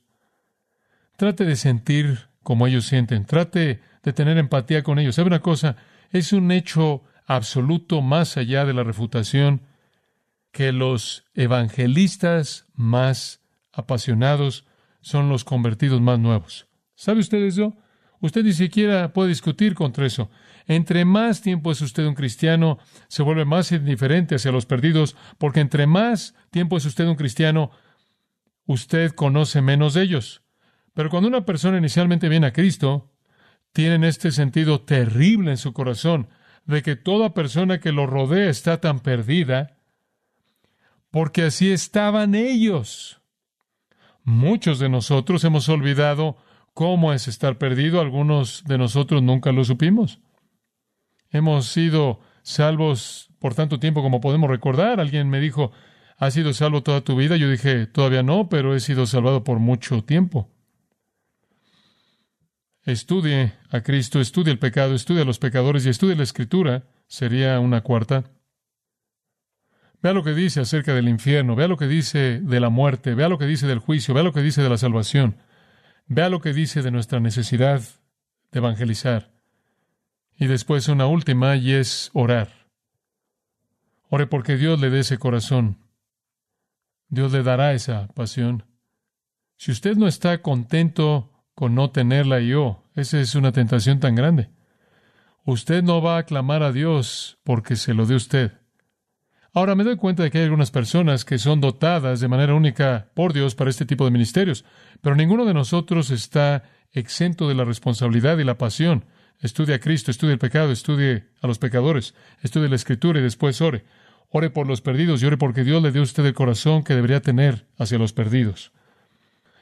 Trate 1.17 1.45
de 1.45 1.55
sentir 1.55 2.27
como 2.43 2.67
ellos 2.67 2.85
sienten. 2.85 3.25
Trate 3.25 3.81
de 4.03 4.13
tener 4.13 4.37
empatía 4.37 4.83
con 4.83 4.99
ellos. 4.99 5.15
¿Sabe 5.15 5.27
una 5.27 5.41
cosa? 5.41 5.77
Es 6.11 6.33
un 6.33 6.51
hecho 6.51 7.03
absoluto 7.25 8.01
más 8.01 8.37
allá 8.37 8.65
de 8.65 8.73
la 8.73 8.83
refutación 8.83 9.61
que 10.51 10.71
los 10.71 11.25
evangelistas 11.33 12.65
más 12.75 13.41
apasionados 13.71 14.65
son 15.01 15.29
los 15.29 15.43
convertidos 15.43 16.01
más 16.01 16.19
nuevos. 16.19 16.67
¿Sabe 16.95 17.19
usted 17.19 17.39
eso? 17.39 17.75
Usted 18.21 18.43
ni 18.43 18.53
siquiera 18.53 19.13
puede 19.13 19.29
discutir 19.29 19.75
contra 19.75 20.05
eso. 20.05 20.29
Entre 20.67 21.05
más 21.05 21.41
tiempo 21.41 21.71
es 21.71 21.81
usted 21.81 22.05
un 22.05 22.15
cristiano, 22.15 22.79
se 23.07 23.23
vuelve 23.23 23.45
más 23.45 23.71
indiferente 23.71 24.35
hacia 24.35 24.51
los 24.51 24.65
perdidos, 24.65 25.15
porque 25.37 25.59
entre 25.59 25.85
más 25.85 26.33
tiempo 26.51 26.77
es 26.77 26.85
usted 26.85 27.07
un 27.07 27.15
cristiano, 27.15 27.71
usted 28.65 29.11
conoce 29.11 29.61
menos 29.61 29.93
de 29.93 30.01
ellos. 30.01 30.43
Pero 30.93 31.09
cuando 31.09 31.27
una 31.27 31.45
persona 31.45 31.77
inicialmente 31.77 32.29
viene 32.29 32.47
a 32.47 32.53
Cristo, 32.53 33.11
tiene 33.73 34.07
este 34.07 34.31
sentido 34.31 34.81
terrible 34.81 35.51
en 35.51 35.57
su 35.57 35.73
corazón 35.73 36.29
de 36.65 36.81
que 36.81 36.95
toda 36.95 37.33
persona 37.33 37.79
que 37.79 37.91
lo 37.91 38.07
rodea 38.07 38.49
está 38.49 38.79
tan 38.79 39.01
perdida 39.01 39.77
porque 41.11 41.43
así 41.43 41.71
estaban 41.71 42.35
ellos. 42.35 43.21
Muchos 44.23 44.79
de 44.79 44.89
nosotros 44.89 45.43
hemos 45.43 45.69
olvidado 45.69 46.37
cómo 46.75 47.13
es 47.13 47.27
estar 47.27 47.57
perdido, 47.57 48.01
algunos 48.01 48.65
de 48.65 48.77
nosotros 48.77 49.23
nunca 49.23 49.51
lo 49.53 49.63
supimos. 49.63 50.19
Hemos 51.31 51.67
sido 51.67 52.19
salvos 52.43 53.29
por 53.39 53.55
tanto 53.55 53.79
tiempo 53.79 54.03
como 54.03 54.19
podemos 54.21 54.49
recordar. 54.49 54.99
Alguien 54.99 55.29
me 55.29 55.39
dijo, 55.39 55.71
¿has 56.17 56.33
sido 56.33 56.53
salvo 56.53 56.83
toda 56.83 57.01
tu 57.01 57.15
vida? 57.15 57.37
Yo 57.37 57.49
dije, 57.49 57.87
todavía 57.87 58.23
no, 58.23 58.49
pero 58.49 58.75
he 58.75 58.81
sido 58.81 59.07
salvado 59.07 59.43
por 59.45 59.59
mucho 59.59 60.03
tiempo. 60.03 60.51
Estudie 62.83 63.53
a 63.71 63.81
Cristo, 63.81 64.19
estudie 64.19 64.51
el 64.51 64.59
pecado, 64.59 64.95
estudie 64.95 65.21
a 65.21 65.25
los 65.25 65.39
pecadores 65.39 65.85
y 65.85 65.89
estudie 65.89 66.15
la 66.15 66.23
escritura. 66.23 66.83
Sería 67.07 67.59
una 67.61 67.81
cuarta. 67.81 68.25
Vea 70.01 70.13
lo 70.13 70.23
que 70.23 70.33
dice 70.33 70.59
acerca 70.59 70.93
del 70.93 71.07
infierno, 71.07 71.55
vea 71.55 71.69
lo 71.69 71.77
que 71.77 71.87
dice 71.87 72.41
de 72.41 72.59
la 72.59 72.69
muerte, 72.69 73.15
vea 73.15 73.29
lo 73.29 73.37
que 73.37 73.47
dice 73.47 73.65
del 73.65 73.79
juicio, 73.79 74.13
vea 74.13 74.23
lo 74.23 74.33
que 74.33 74.41
dice 74.41 74.61
de 74.61 74.69
la 74.69 74.77
salvación, 74.77 75.37
vea 76.07 76.29
lo 76.29 76.41
que 76.41 76.53
dice 76.53 76.81
de 76.81 76.91
nuestra 76.91 77.19
necesidad 77.19 77.81
de 78.51 78.59
evangelizar. 78.59 79.31
Y 80.37 80.47
después 80.47 80.87
una 80.87 81.07
última 81.07 81.55
y 81.55 81.73
es 81.73 82.09
orar. 82.13 82.49
Ore 84.09 84.27
porque 84.27 84.57
Dios 84.57 84.79
le 84.79 84.89
dé 84.89 84.99
ese 84.99 85.17
corazón. 85.17 85.79
Dios 87.07 87.31
le 87.31 87.43
dará 87.43 87.73
esa 87.73 88.07
pasión. 88.09 88.65
Si 89.57 89.71
usted 89.71 89.95
no 89.95 90.07
está 90.07 90.41
contento 90.41 91.31
con 91.53 91.75
no 91.75 91.91
tenerla 91.91 92.41
yo, 92.41 92.83
esa 92.95 93.19
es 93.19 93.35
una 93.35 93.51
tentación 93.51 93.99
tan 93.99 94.15
grande. 94.15 94.49
Usted 95.45 95.83
no 95.83 96.01
va 96.01 96.17
a 96.17 96.23
clamar 96.23 96.63
a 96.63 96.71
Dios 96.71 97.39
porque 97.43 97.75
se 97.75 97.93
lo 97.93 98.05
dé 98.05 98.15
usted. 98.15 98.53
Ahora 99.55 99.73
me 99.73 99.85
doy 99.85 99.95
cuenta 99.95 100.21
de 100.21 100.31
que 100.31 100.39
hay 100.39 100.43
algunas 100.43 100.69
personas 100.69 101.23
que 101.23 101.37
son 101.37 101.61
dotadas 101.61 102.19
de 102.19 102.27
manera 102.27 102.53
única 102.55 103.07
por 103.13 103.31
Dios 103.31 103.55
para 103.55 103.69
este 103.69 103.85
tipo 103.85 104.03
de 104.03 104.11
ministerios, 104.11 104.65
pero 104.99 105.15
ninguno 105.15 105.45
de 105.45 105.53
nosotros 105.53 106.11
está 106.11 106.63
exento 106.91 107.47
de 107.47 107.55
la 107.55 107.63
responsabilidad 107.63 108.37
y 108.37 108.43
la 108.43 108.57
pasión. 108.57 109.05
Estudie 109.39 109.75
a 109.75 109.79
Cristo, 109.79 110.11
estudie 110.11 110.33
el 110.33 110.39
pecado, 110.39 110.73
estudie 110.73 111.29
a 111.41 111.47
los 111.47 111.57
pecadores, 111.57 112.15
estudie 112.41 112.67
la 112.67 112.75
Escritura 112.75 113.21
y 113.21 113.23
después 113.23 113.61
ore. 113.61 113.85
Ore 114.29 114.49
por 114.49 114.67
los 114.67 114.81
perdidos 114.81 115.23
y 115.23 115.25
ore 115.25 115.37
porque 115.37 115.63
Dios 115.63 115.81
le 115.81 115.93
dio 115.93 116.01
a 116.01 116.03
usted 116.03 116.25
el 116.25 116.33
corazón 116.33 116.83
que 116.83 116.93
debería 116.93 117.21
tener 117.21 117.65
hacia 117.77 117.97
los 117.97 118.11
perdidos. 118.11 118.73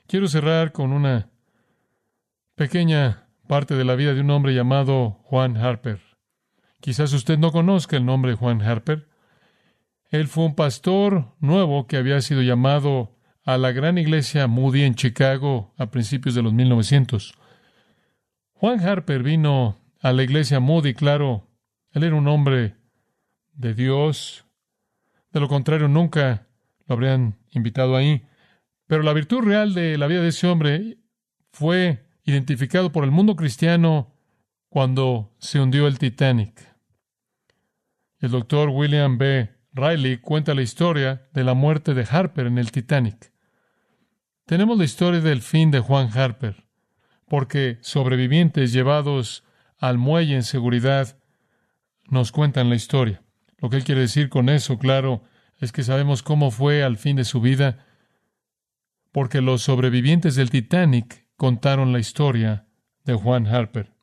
Quiero 0.08 0.28
cerrar 0.28 0.72
con 0.72 0.92
una 0.92 1.30
pequeña 2.56 3.28
parte 3.48 3.76
de 3.76 3.86
la 3.86 3.94
vida 3.94 4.16
de 4.16 4.22
un 4.22 4.32
hombre 4.32 4.56
llamado 4.56 5.20
Juan 5.26 5.56
Harper. 5.56 6.02
Quizás 6.82 7.14
usted 7.14 7.38
no 7.38 7.52
conozca 7.52 7.96
el 7.96 8.08
nombre 8.08 8.32
de 8.32 8.38
Juan 8.38 8.64
Harper. 8.64 9.13
Él 10.14 10.28
fue 10.28 10.46
un 10.46 10.54
pastor 10.54 11.34
nuevo 11.40 11.88
que 11.88 11.98
había 11.98 12.22
sido 12.22 12.44
llamado 12.44 13.18
a 13.44 13.58
la 13.58 13.72
gran 13.72 13.98
iglesia 13.98 14.46
Moody 14.46 14.84
en 14.84 14.94
Chicago 14.94 15.74
a 15.76 15.90
principios 15.90 16.36
de 16.36 16.44
los 16.44 16.54
1900. 16.54 17.34
Juan 18.52 18.80
Harper 18.80 19.24
vino 19.24 19.80
a 20.02 20.14
la 20.14 20.22
iglesia 20.22 20.60
Moody, 20.60 20.94
claro, 20.94 21.48
él 21.90 22.04
era 22.04 22.16
un 22.16 22.28
hombre 22.28 22.76
de 23.54 23.74
Dios. 23.74 24.46
De 25.32 25.40
lo 25.40 25.48
contrario, 25.48 25.88
nunca 25.88 26.46
lo 26.86 26.94
habrían 26.94 27.40
invitado 27.50 27.96
ahí. 27.96 28.22
Pero 28.86 29.02
la 29.02 29.14
virtud 29.14 29.40
real 29.40 29.74
de 29.74 29.98
la 29.98 30.06
vida 30.06 30.22
de 30.22 30.28
ese 30.28 30.46
hombre 30.46 31.00
fue 31.52 32.06
identificado 32.24 32.92
por 32.92 33.04
el 33.04 33.10
mundo 33.10 33.36
cristiano 33.36 34.14
cuando 34.70 35.34
se 35.40 35.60
hundió 35.60 35.88
el 35.88 35.98
Titanic. 35.98 36.72
El 38.20 38.30
doctor 38.30 38.70
William 38.70 39.18
B. 39.18 39.63
Riley 39.74 40.18
cuenta 40.18 40.54
la 40.54 40.62
historia 40.62 41.28
de 41.34 41.44
la 41.44 41.56
muerte 41.56 41.94
de 41.94 42.06
Harper 42.10 42.46
en 42.46 42.58
el 42.60 42.72
Titanic. 42.72 43.32
Tenemos 44.46 44.78
la 44.78 44.84
historia 44.84 45.20
del 45.20 45.42
fin 45.42 45.72
de 45.72 45.80
Juan 45.80 46.10
Harper, 46.16 46.66
porque 47.28 47.80
sobrevivientes 47.82 48.72
llevados 48.72 49.44
al 49.80 49.98
muelle 49.98 50.36
en 50.36 50.44
seguridad 50.44 51.18
nos 52.10 52.32
cuentan 52.32 52.70
la 52.70 52.76
historia. 52.76 53.24
Lo 53.58 53.70
que 53.70 53.78
él 53.78 53.84
quiere 53.84 54.02
decir 54.02 54.30
con 54.30 54.50
eso, 54.50 54.78
claro, 54.78 55.24
es 55.60 55.72
que 55.72 55.84
sabemos 55.84 56.22
cómo 56.22 56.52
fue 56.52 56.84
al 56.84 56.98
fin 56.98 57.16
de 57.16 57.24
su 57.24 57.42
vida, 57.42 57.86
porque 59.12 59.42
los 59.42 59.64
sobrevivientes 59.64 60.36
del 60.36 60.52
Titanic 60.52 61.26
contaron 61.36 61.94
la 61.94 62.00
historia 62.00 62.68
de 63.06 63.14
Juan 63.16 63.48
Harper. 63.48 63.94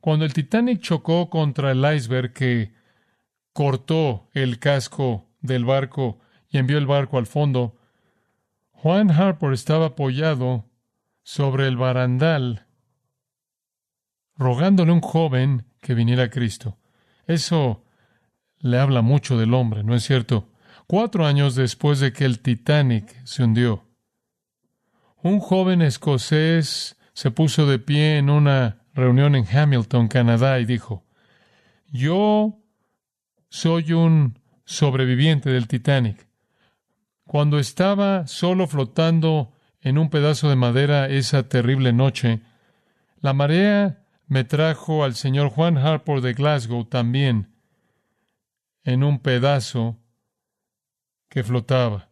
Cuando 0.00 0.24
el 0.24 0.32
Titanic 0.32 0.80
chocó 0.80 1.28
contra 1.28 1.72
el 1.72 1.84
iceberg 1.96 2.32
que 2.32 2.72
cortó 3.56 4.28
el 4.34 4.58
casco 4.58 5.30
del 5.40 5.64
barco 5.64 6.20
y 6.50 6.58
envió 6.58 6.76
el 6.76 6.86
barco 6.86 7.16
al 7.16 7.24
fondo, 7.24 7.78
Juan 8.70 9.10
Harper 9.10 9.54
estaba 9.54 9.86
apoyado 9.86 10.68
sobre 11.22 11.66
el 11.66 11.78
barandal, 11.78 12.66
rogándole 14.36 14.90
a 14.90 14.94
un 14.94 15.00
joven 15.00 15.64
que 15.80 15.94
viniera 15.94 16.24
a 16.24 16.28
Cristo. 16.28 16.76
Eso 17.26 17.82
le 18.58 18.78
habla 18.78 19.00
mucho 19.00 19.38
del 19.38 19.54
hombre, 19.54 19.84
¿no 19.84 19.94
es 19.94 20.04
cierto? 20.04 20.52
Cuatro 20.86 21.24
años 21.24 21.54
después 21.54 21.98
de 21.98 22.12
que 22.12 22.26
el 22.26 22.40
Titanic 22.40 23.24
se 23.24 23.42
hundió, 23.42 23.88
un 25.22 25.40
joven 25.40 25.80
escocés 25.80 26.98
se 27.14 27.30
puso 27.30 27.66
de 27.66 27.78
pie 27.78 28.18
en 28.18 28.28
una 28.28 28.84
reunión 28.92 29.34
en 29.34 29.46
Hamilton, 29.48 30.08
Canadá, 30.08 30.60
y 30.60 30.66
dijo, 30.66 31.06
yo 31.86 32.60
soy 33.48 33.92
un 33.92 34.38
sobreviviente 34.64 35.50
del 35.50 35.68
Titanic. 35.68 36.26
Cuando 37.24 37.58
estaba 37.58 38.26
solo 38.26 38.66
flotando 38.66 39.52
en 39.80 39.98
un 39.98 40.10
pedazo 40.10 40.48
de 40.48 40.56
madera 40.56 41.08
esa 41.08 41.48
terrible 41.48 41.92
noche, 41.92 42.40
la 43.20 43.32
marea 43.32 44.04
me 44.26 44.44
trajo 44.44 45.04
al 45.04 45.14
señor 45.14 45.50
Juan 45.50 45.78
Harper 45.78 46.20
de 46.20 46.34
Glasgow 46.34 46.84
también 46.84 47.52
en 48.84 49.02
un 49.02 49.18
pedazo 49.18 49.98
que 51.28 51.42
flotaba. 51.42 52.10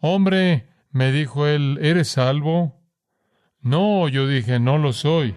Hombre, 0.00 0.68
me 0.90 1.12
dijo 1.12 1.46
él, 1.46 1.78
¿eres 1.80 2.08
salvo? 2.08 2.80
No, 3.60 4.08
yo 4.08 4.26
dije, 4.26 4.58
no 4.58 4.78
lo 4.78 4.92
soy. 4.92 5.34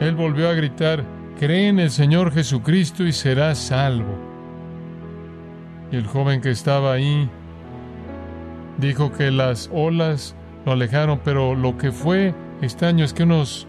Él 0.00 0.16
volvió 0.16 0.48
a 0.48 0.54
gritar, 0.54 1.04
cree 1.38 1.68
en 1.68 1.78
el 1.78 1.90
Señor 1.90 2.32
Jesucristo 2.32 3.04
y 3.04 3.12
serás 3.12 3.58
salvo. 3.58 4.18
Y 5.90 5.96
el 5.96 6.06
joven 6.06 6.40
que 6.40 6.50
estaba 6.50 6.94
ahí 6.94 7.28
dijo 8.78 9.12
que 9.12 9.30
las 9.30 9.70
olas 9.72 10.34
lo 10.64 10.72
alejaron, 10.72 11.20
pero 11.24 11.54
lo 11.54 11.76
que 11.76 11.92
fue 11.92 12.34
extraño 12.62 13.04
es 13.04 13.12
que 13.12 13.24
unos 13.24 13.66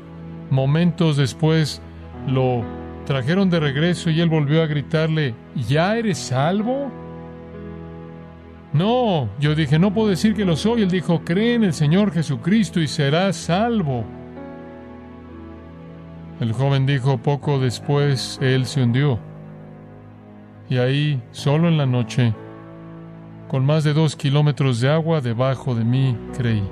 momentos 0.49 1.17
después 1.17 1.81
lo 2.27 2.63
trajeron 3.05 3.49
de 3.49 3.59
regreso 3.59 4.09
y 4.09 4.21
él 4.21 4.29
volvió 4.29 4.63
a 4.63 4.67
gritarle, 4.67 5.35
¿ya 5.67 5.97
eres 5.97 6.17
salvo? 6.17 6.91
No, 8.73 9.29
yo 9.39 9.55
dije, 9.55 9.79
no 9.79 9.93
puedo 9.93 10.09
decir 10.09 10.33
que 10.33 10.43
lo 10.43 10.57
soy. 10.57 10.81
Él 10.81 10.91
dijo, 10.91 11.21
cree 11.23 11.53
en 11.53 11.63
el 11.63 11.73
Señor 11.73 12.11
Jesucristo 12.11 12.81
y 12.81 12.87
serás 12.87 13.37
salvo. 13.37 14.03
El 16.39 16.51
joven 16.51 16.85
dijo, 16.85 17.17
poco 17.17 17.59
después 17.59 18.37
él 18.41 18.65
se 18.65 18.83
hundió. 18.83 19.19
Y 20.69 20.77
ahí, 20.77 21.21
solo 21.31 21.67
en 21.67 21.77
la 21.77 21.85
noche, 21.85 22.33
con 23.47 23.65
más 23.65 23.83
de 23.83 23.93
dos 23.93 24.15
kilómetros 24.15 24.81
de 24.81 24.89
agua 24.89 25.21
debajo 25.21 25.75
de 25.75 25.85
mí, 25.85 26.17
creí. 26.35 26.63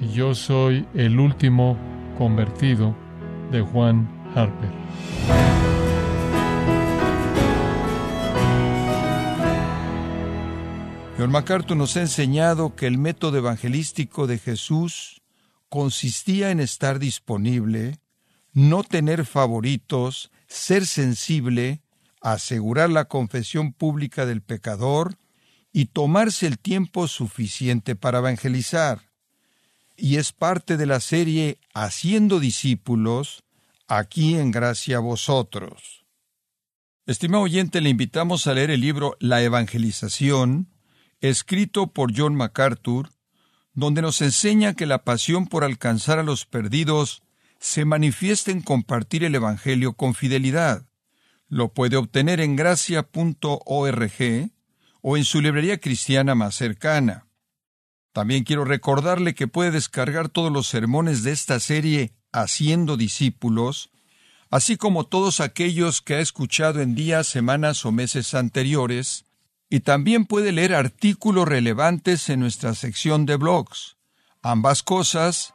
Y 0.00 0.08
yo 0.08 0.34
soy 0.34 0.86
el 0.94 1.18
último 1.18 1.76
convertido 2.16 2.94
de 3.50 3.60
Juan 3.60 4.08
Harper. 4.34 4.70
John 11.18 11.30
MacArthur 11.30 11.76
nos 11.76 11.96
ha 11.96 12.02
enseñado 12.02 12.74
que 12.74 12.86
el 12.86 12.98
método 12.98 13.38
evangelístico 13.38 14.26
de 14.26 14.38
Jesús 14.38 15.22
consistía 15.70 16.50
en 16.50 16.60
estar 16.60 16.98
disponible, 16.98 17.98
no 18.56 18.84
tener 18.84 19.26
favoritos, 19.26 20.30
ser 20.46 20.86
sensible, 20.86 21.82
asegurar 22.22 22.88
la 22.88 23.04
confesión 23.04 23.74
pública 23.74 24.24
del 24.24 24.40
pecador 24.40 25.18
y 25.74 25.86
tomarse 25.86 26.46
el 26.46 26.58
tiempo 26.58 27.06
suficiente 27.06 27.96
para 27.96 28.20
evangelizar. 28.20 29.02
Y 29.94 30.16
es 30.16 30.32
parte 30.32 30.78
de 30.78 30.86
la 30.86 31.00
serie 31.00 31.58
Haciendo 31.74 32.40
discípulos, 32.40 33.44
aquí 33.88 34.36
en 34.36 34.52
gracia 34.52 34.96
a 34.96 35.00
vosotros. 35.00 36.06
Estimado 37.04 37.44
oyente, 37.44 37.82
le 37.82 37.90
invitamos 37.90 38.46
a 38.46 38.54
leer 38.54 38.70
el 38.70 38.80
libro 38.80 39.18
La 39.20 39.42
Evangelización, 39.42 40.72
escrito 41.20 41.88
por 41.88 42.16
John 42.16 42.34
MacArthur, 42.34 43.10
donde 43.74 44.00
nos 44.00 44.22
enseña 44.22 44.72
que 44.72 44.86
la 44.86 45.04
pasión 45.04 45.46
por 45.46 45.62
alcanzar 45.62 46.18
a 46.18 46.22
los 46.22 46.46
perdidos 46.46 47.22
se 47.60 47.84
manifiesta 47.84 48.50
en 48.50 48.62
compartir 48.62 49.24
el 49.24 49.34
Evangelio 49.34 49.94
con 49.94 50.14
fidelidad. 50.14 50.86
Lo 51.48 51.72
puede 51.72 51.96
obtener 51.96 52.40
en 52.40 52.56
gracia.org 52.56 54.50
o 55.02 55.16
en 55.16 55.24
su 55.24 55.40
librería 55.40 55.78
cristiana 55.78 56.34
más 56.34 56.54
cercana. 56.54 57.26
También 58.12 58.44
quiero 58.44 58.64
recordarle 58.64 59.34
que 59.34 59.46
puede 59.46 59.70
descargar 59.70 60.28
todos 60.28 60.50
los 60.50 60.66
sermones 60.66 61.22
de 61.22 61.32
esta 61.32 61.60
serie 61.60 62.12
Haciendo 62.32 62.98
discípulos, 62.98 63.90
así 64.50 64.76
como 64.76 65.04
todos 65.04 65.40
aquellos 65.40 66.02
que 66.02 66.16
ha 66.16 66.20
escuchado 66.20 66.82
en 66.82 66.94
días, 66.94 67.26
semanas 67.26 67.86
o 67.86 67.92
meses 67.92 68.34
anteriores, 68.34 69.24
y 69.70 69.80
también 69.80 70.26
puede 70.26 70.52
leer 70.52 70.74
artículos 70.74 71.48
relevantes 71.48 72.28
en 72.28 72.40
nuestra 72.40 72.74
sección 72.74 73.26
de 73.26 73.36
blogs. 73.36 73.96
Ambas 74.42 74.82
cosas, 74.82 75.54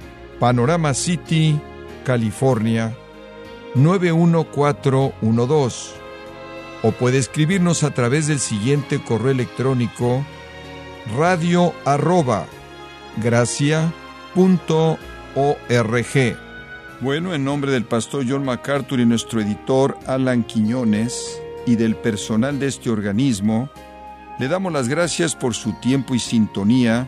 Panorama 0.41 0.93
City, 0.95 1.61
California 2.03 2.97
91412. 3.75 5.91
O 6.81 6.91
puede 6.93 7.19
escribirnos 7.19 7.83
a 7.83 7.93
través 7.93 8.25
del 8.25 8.39
siguiente 8.39 9.03
correo 9.03 9.29
electrónico 9.29 10.25
radio 11.15 11.75
arroba 11.85 12.47
bueno, 17.01 17.35
en 17.35 17.43
nombre 17.43 17.71
del 17.71 17.85
pastor 17.85 18.25
John 18.27 18.43
MacArthur 18.43 18.99
y 18.99 19.05
nuestro 19.05 19.41
editor 19.41 19.95
Alan 20.07 20.43
Quiñones 20.43 21.39
y 21.67 21.75
del 21.75 21.95
personal 21.95 22.57
de 22.57 22.65
este 22.65 22.89
organismo, 22.89 23.69
le 24.39 24.47
damos 24.47 24.73
las 24.73 24.87
gracias 24.87 25.35
por 25.35 25.53
su 25.53 25.79
tiempo 25.81 26.15
y 26.15 26.19
sintonía, 26.19 27.07